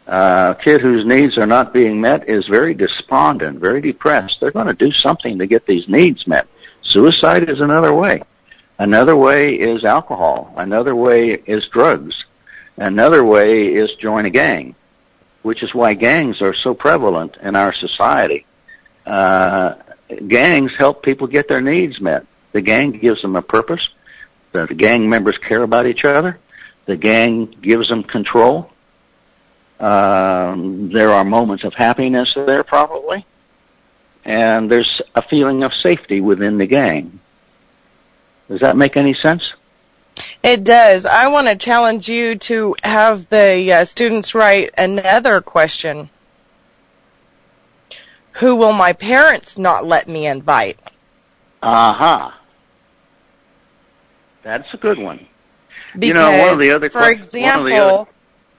[0.06, 4.38] Uh, a kid whose needs are not being met is very despondent, very depressed.
[4.38, 6.46] They're going to do something to get these needs met.
[6.90, 8.20] Suicide is another way.
[8.80, 10.52] Another way is alcohol.
[10.56, 12.24] Another way is drugs.
[12.78, 14.74] Another way is join a gang,
[15.42, 18.44] which is why gangs are so prevalent in our society.
[19.06, 19.76] Uh,
[20.26, 22.26] gangs help people get their needs met.
[22.50, 23.88] The gang gives them a purpose.
[24.50, 26.40] The, gang members care about each other.
[26.86, 28.68] The gang gives them control.
[29.78, 33.24] Um, there are moments of happiness there, probably
[34.24, 37.20] and there's a feeling of safety within the gang.
[38.48, 39.54] Does that make any sense?
[40.42, 41.06] It does.
[41.06, 46.10] I want to challenge you to have the uh, students write another question.
[48.32, 50.78] Who will my parents not let me invite?
[51.62, 52.38] Aha.
[54.42, 55.26] That's a good one.
[55.94, 58.08] Because, you know, one of the other for que- example,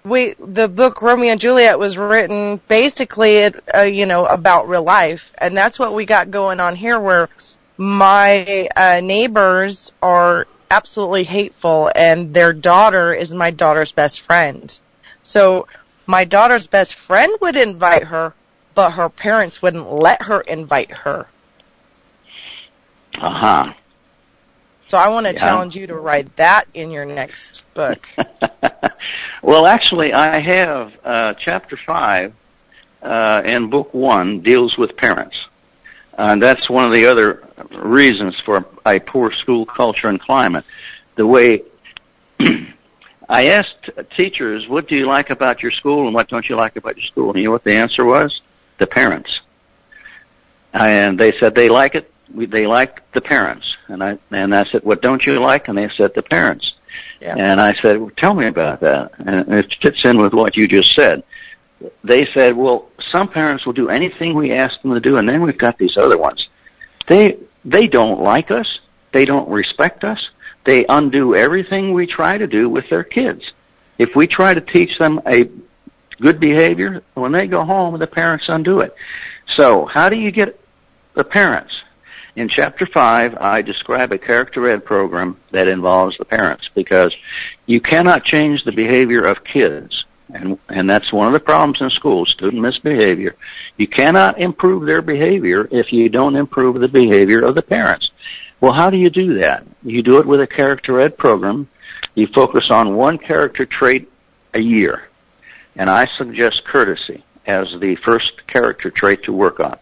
[0.04, 5.34] we the book Romeo and Juliet was written basically, uh, you know, about real life,
[5.38, 7.00] and that's what we got going on here.
[7.00, 7.30] Where
[7.78, 14.80] my uh, neighbors are absolutely hateful, and their daughter is my daughter's best friend.
[15.24, 15.68] So
[16.08, 18.34] my daughter's best friend would invite her,
[18.74, 21.28] but her parents wouldn't let her invite her.
[23.20, 23.76] aha.
[24.92, 25.40] So I want to Yeah.
[25.40, 28.10] challenge you to write that in your next book.
[29.42, 32.34] Well, actually, I have uh, chapter five
[33.02, 35.48] uh, in book one deals with parents,
[36.18, 40.66] and that's one of the other reasons for a poor school culture and climate.
[41.16, 41.64] The way
[43.30, 46.76] I asked teachers, "What do you like about your school, and what don't you like
[46.76, 48.42] about your school?" And you know what the answer was?
[48.78, 49.40] The parents,
[50.74, 52.11] and they said they like it.
[52.34, 55.78] We, they like the parents, and I and I said, "What don't you like?" And
[55.78, 56.76] they said the parents.
[57.22, 59.12] And I said, well, tell me about that.
[59.20, 61.24] And it fits in with what you just said.
[62.04, 65.42] They said, well, some parents will do anything we ask them to do, and then
[65.42, 66.50] we've got these other ones.
[67.08, 68.80] They, they don't like us.
[69.12, 70.30] They don't respect us.
[70.64, 73.54] They undo everything we try to do with their kids.
[73.98, 75.50] If we try to teach them a
[76.20, 78.96] good behavior, when they go home, the parents undo it.
[79.48, 80.60] So how do you get
[81.14, 81.84] the parents?
[82.36, 87.16] In chapter five, I describe a character ed program that involves the parents because
[87.66, 90.06] you cannot change the behavior of kids.
[90.34, 93.36] And, and that's one of the problems in schools, student misbehavior.
[93.76, 98.12] You cannot improve their behavior if you don't improve the behavior of the parents.
[98.62, 99.66] Well, how do you do that?
[99.84, 101.68] You do it with a character ed program.
[102.16, 104.10] You focus on one character trait
[104.54, 105.10] a year.
[105.76, 109.78] And I suggest courtesy as the first character trait to work on.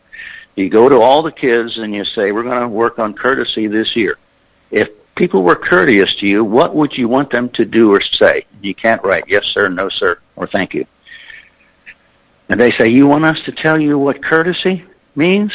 [0.59, 3.67] You go to all the kids and you say, we're going to work on courtesy
[3.67, 4.17] this year.
[4.71, 8.45] If people were courteous to you, what would you want them to do or say?
[8.61, 10.85] You can't write yes, sir, no, sir, or thank you.
[12.49, 14.83] And they say, you want us to tell you what courtesy
[15.15, 15.53] means?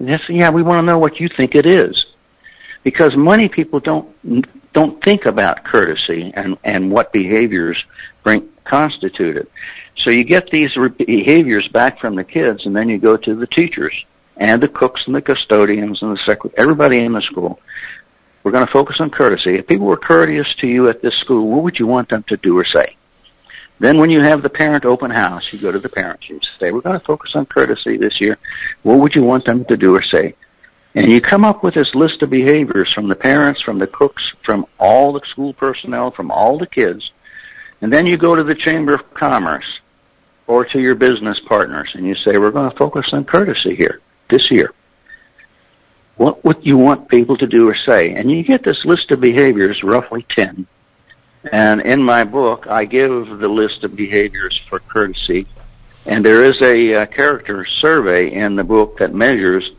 [0.00, 2.06] Yes, yeah, we want to know what you think it is.
[2.84, 7.84] Because many people don't, don't think about courtesy and, and what behaviors
[8.22, 9.52] bring, constitute it.
[9.94, 13.34] So you get these re- behaviors back from the kids and then you go to
[13.34, 14.06] the teachers
[14.38, 17.60] and the cooks and the custodians and the secret, everybody in the school.
[18.42, 19.56] We're going to focus on courtesy.
[19.56, 22.36] If people were courteous to you at this school, what would you want them to
[22.36, 22.96] do or say?
[23.80, 26.28] Then when you have the parent open house, you go to the parents.
[26.28, 28.38] You say, we're going to focus on courtesy this year.
[28.82, 30.34] What would you want them to do or say?
[30.94, 34.34] And you come up with this list of behaviors from the parents, from the cooks,
[34.42, 37.12] from all the school personnel, from all the kids.
[37.80, 39.80] And then you go to the Chamber of Commerce
[40.46, 44.00] or to your business partners and you say, we're going to focus on courtesy here
[44.28, 44.72] this year.
[46.16, 48.14] What would you want people to do or say?
[48.14, 50.66] And you get this list of behaviors, roughly 10.
[51.52, 55.46] And in my book, I give the list of behaviors for courtesy.
[56.06, 59.72] And there is a uh, character survey in the book that measures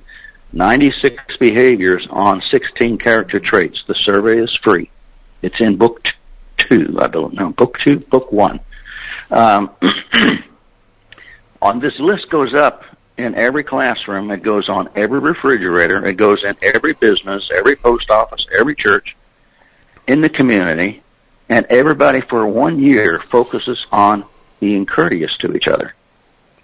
[0.54, 3.84] 96 behaviors on 16 character traits.
[3.84, 4.90] The survey is free.
[5.42, 6.08] It's in book
[6.58, 8.60] two, I don't know, book two, book one.
[9.32, 9.72] Um,
[11.62, 12.84] on this list goes up
[13.20, 14.32] in every classroom.
[14.32, 16.06] It goes on every refrigerator.
[16.06, 19.16] It goes in every business, every post office, every church
[20.08, 21.04] in the community.
[21.50, 24.24] And everybody for one year focuses on
[24.60, 25.94] being courteous to each other.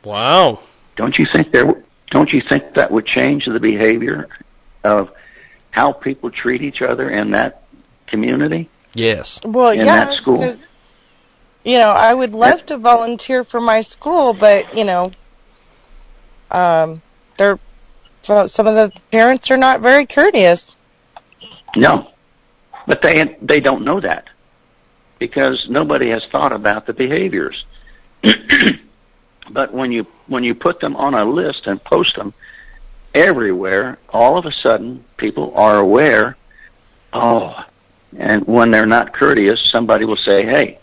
[0.04, 0.60] Wow.
[0.96, 1.84] Don't you think there?
[2.12, 4.28] Don't you think that would change the behavior
[4.84, 5.12] of
[5.72, 7.64] how people treat each other in that
[8.06, 8.70] community?
[8.94, 9.40] Yes.
[9.44, 10.38] Well, in yeah, that school.
[10.38, 10.66] 'cause,
[11.64, 15.12] you know, I would love to volunteer for my school, but you know,
[16.56, 17.02] um,
[17.38, 17.60] they're
[18.22, 20.76] so- some of the parents are not very courteous.
[21.76, 22.10] No,
[22.88, 24.30] but they they don't know that
[25.20, 27.66] because nobody has thought about the behaviors.
[29.50, 32.34] but when you when you put them on a list and post them
[33.14, 36.38] everywhere, all of a sudden people are aware.
[37.14, 37.66] Oh,
[38.18, 40.80] and when they're not courteous, somebody will say, "Hey,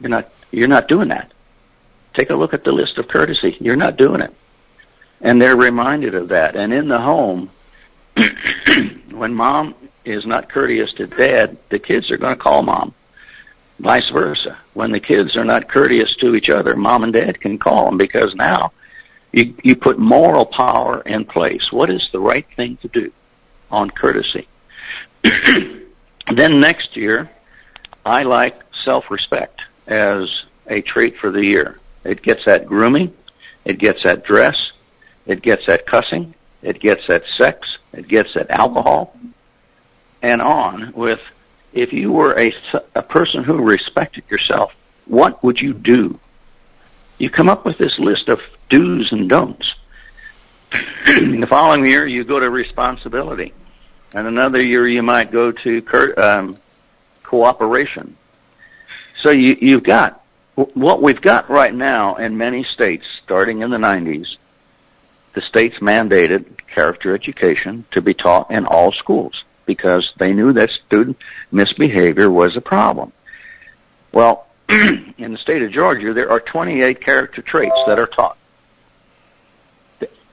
[0.00, 1.32] you're not you're not doing that.
[2.14, 3.56] Take a look at the list of courtesy.
[3.60, 4.34] You're not doing it."
[5.22, 6.56] And they're reminded of that.
[6.56, 7.48] And in the home,
[9.10, 12.92] when mom is not courteous to dad, the kids are going to call mom.
[13.78, 14.58] Vice versa.
[14.74, 17.98] When the kids are not courteous to each other, mom and dad can call them
[17.98, 18.72] because now
[19.32, 21.72] you, you put moral power in place.
[21.72, 23.12] What is the right thing to do
[23.70, 24.46] on courtesy?
[25.22, 27.30] then next year,
[28.04, 31.78] I like self-respect as a trait for the year.
[32.04, 33.14] It gets at grooming,
[33.64, 34.72] it gets at dress,
[35.26, 39.16] it gets at cussing, it gets at sex, it gets at alcohol,
[40.22, 41.20] and on with
[41.72, 42.54] if you were a,
[42.94, 44.74] a person who respected yourself,
[45.06, 46.18] what would you do?
[47.18, 49.74] You come up with this list of do's and don'ts.
[51.06, 53.52] the following year, you go to responsibility.
[54.14, 56.58] And another year, you might go to cur- um,
[57.22, 58.16] cooperation.
[59.16, 60.22] So you, you've got
[60.54, 64.36] what we've got right now in many states, starting in the 90s,
[65.34, 70.70] the states mandated character education to be taught in all schools because they knew that
[70.70, 71.16] student
[71.50, 73.12] misbehavior was a problem.
[74.12, 78.36] Well, in the state of Georgia, there are 28 character traits that are taught.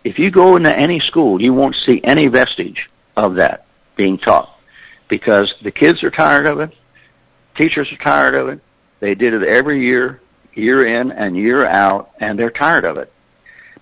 [0.04, 4.50] If you go into any school, you won't see any vestige of that being taught
[5.08, 6.74] because the kids are tired of it,
[7.56, 8.62] teachers are tired of it,
[9.00, 10.22] they did it every year,
[10.54, 13.12] year in and year out, and they're tired of it.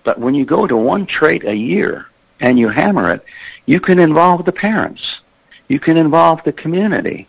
[0.04, 2.06] But when you go to one trait a year
[2.40, 3.24] and you hammer it,
[3.66, 5.20] you can involve the parents.
[5.68, 7.26] You can involve the community.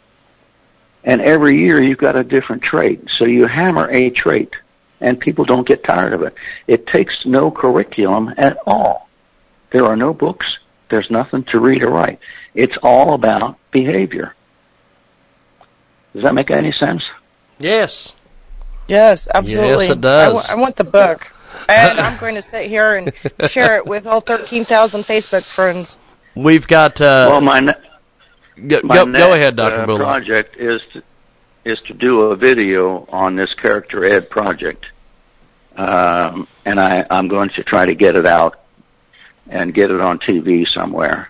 [1.04, 3.10] And every year you've got a different trait.
[3.10, 4.56] So you hammer a trait
[5.02, 6.34] and people don't get tired of it.
[6.68, 9.10] It takes no curriculum at all.
[9.72, 10.58] There are no books.
[10.90, 12.20] There's nothing to read or write.
[12.54, 14.34] It's all about behavior.
[16.14, 17.10] Does that make any sense?
[17.60, 18.14] Yes.
[18.88, 19.88] Yes, absolutely.
[19.88, 20.22] Yes, it does.
[20.22, 21.32] I, w- I want the book.
[21.68, 23.14] And I'm going to sit here and
[23.50, 25.98] share it with all 13,000 Facebook friends.
[26.36, 27.02] We've got.
[27.02, 29.82] Uh, well, my, ne- go, my go, next, go ahead, Dr.
[29.82, 29.98] uh, Bulach.
[29.98, 31.04] project is to,
[31.66, 34.88] is to do a video on this character ed project.
[35.76, 38.60] Um, and I, I'm going to try to get it out
[39.48, 41.30] and get it on TV somewhere.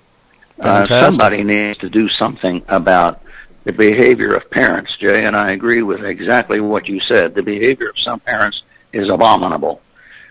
[0.59, 1.11] Uh, Fantastic.
[1.11, 3.21] somebody needs to do something about
[3.63, 7.35] the behavior of parents, Jay, and I agree with exactly what you said.
[7.35, 9.81] The behavior of some parents is abominable.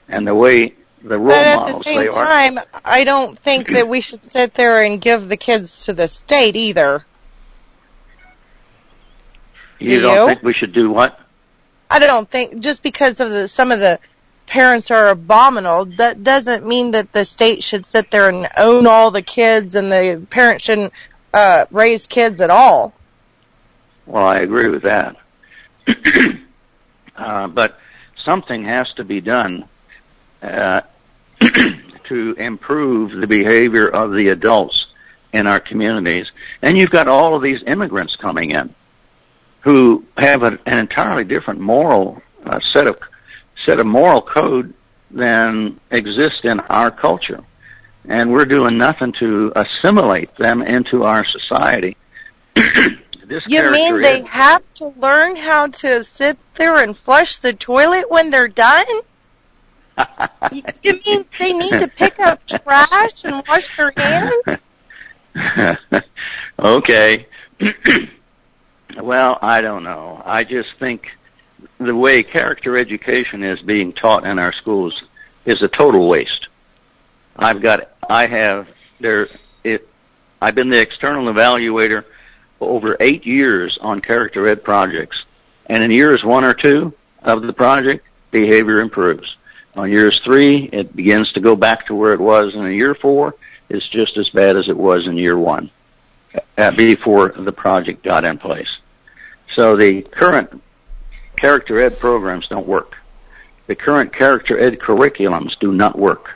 [0.09, 4.01] And the way the role But at the same time, I don't think that we
[4.01, 7.05] should sit there and give the kids to the state either.
[9.79, 10.27] you do don't you?
[10.27, 11.21] think we should do what?
[11.91, 13.99] I don't think just because of the some of the
[14.47, 19.11] parents are abominable, that doesn't mean that the state should sit there and own all
[19.11, 20.93] the kids and the parents shouldn't
[21.33, 22.93] uh, raise kids at all.
[24.07, 25.17] Well, I agree with that.
[27.17, 27.79] uh, but
[28.17, 29.69] something has to be done
[32.05, 34.87] to improve the behavior of the adults
[35.33, 36.33] in our communities.
[36.63, 38.75] And you've got all of these immigrants coming in
[39.61, 42.99] who have a, an entirely different moral uh, set of
[43.57, 44.73] set of moral code
[45.11, 47.43] than exists in our culture.
[48.07, 51.97] And we're doing nothing to assimilate them into our society.
[52.55, 57.53] this You mean they is- have to learn how to sit there and flush the
[57.53, 58.87] toilet when they're done?
[60.53, 60.63] You,
[61.07, 64.59] mean they need to pick up trash and wash their hands?
[66.59, 67.27] okay.
[69.01, 70.23] well, I don't know.
[70.25, 71.13] I just think
[71.79, 75.05] the way character education is being taught in our schools
[75.45, 76.49] is a total waste.
[77.37, 78.69] I've got, I have,
[79.01, 79.29] there,
[79.65, 79.89] it,
[80.43, 82.05] I've been the external evaluator
[82.59, 85.25] for over eight years on character ed projects.
[85.67, 86.93] And in years one or two
[87.23, 89.38] of the project, behavior improves.
[89.79, 92.57] On years three, it begins to go back to where it was.
[92.57, 93.37] And in year four,
[93.69, 95.71] it's just as bad as it was in year one
[96.57, 98.79] uh, before the project got in place.
[99.53, 100.61] So the current
[101.37, 102.99] character ed programs don't work.
[103.69, 106.33] The current character ed curriculums do not work.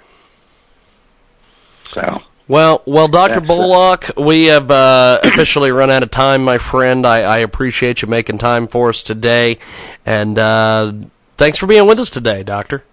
[1.88, 6.58] So Well, well, Doctor That's Bulach, we have uh, officially run out of time, my
[6.58, 7.04] friend.
[7.04, 9.58] I, I appreciate you making time for us today,
[10.06, 10.92] and uh,
[11.36, 12.84] thanks for being with us today, Doctor.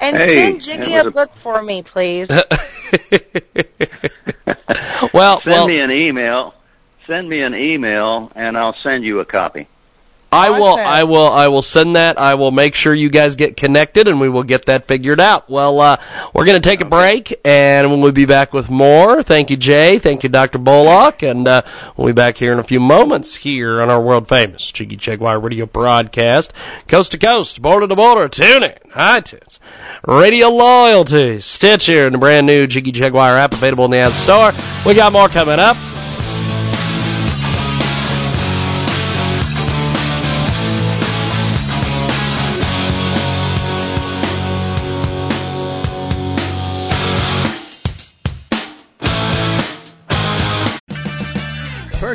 [0.00, 2.30] And Hey, send Jiggy that was a a- book for me, please.
[5.14, 6.54] Well, send well, me an email.
[7.06, 9.68] Send me an email, and I'll send you a copy.
[10.30, 12.18] I will, I will, I will send that.
[12.18, 15.48] I will make sure you guys get connected, and we will get that figured out.
[15.48, 15.96] Well, uh,
[16.34, 19.22] we're going to take a break, and we'll be back with more.
[19.22, 19.98] Thank you, Jay.
[19.98, 21.62] Thank you, Doctor Bulach, and uh,
[21.96, 25.40] we'll be back here in a few moments here on our world famous Jiggy Jaguar
[25.40, 26.52] Radio broadcast,
[26.88, 29.58] coast to coast, border to border, tune in, iTunes,
[30.06, 34.52] Radio Loyalty, Stitcher, and the brand new Jiggy Jaguar app available in the App Store.
[34.84, 35.76] We got more coming up.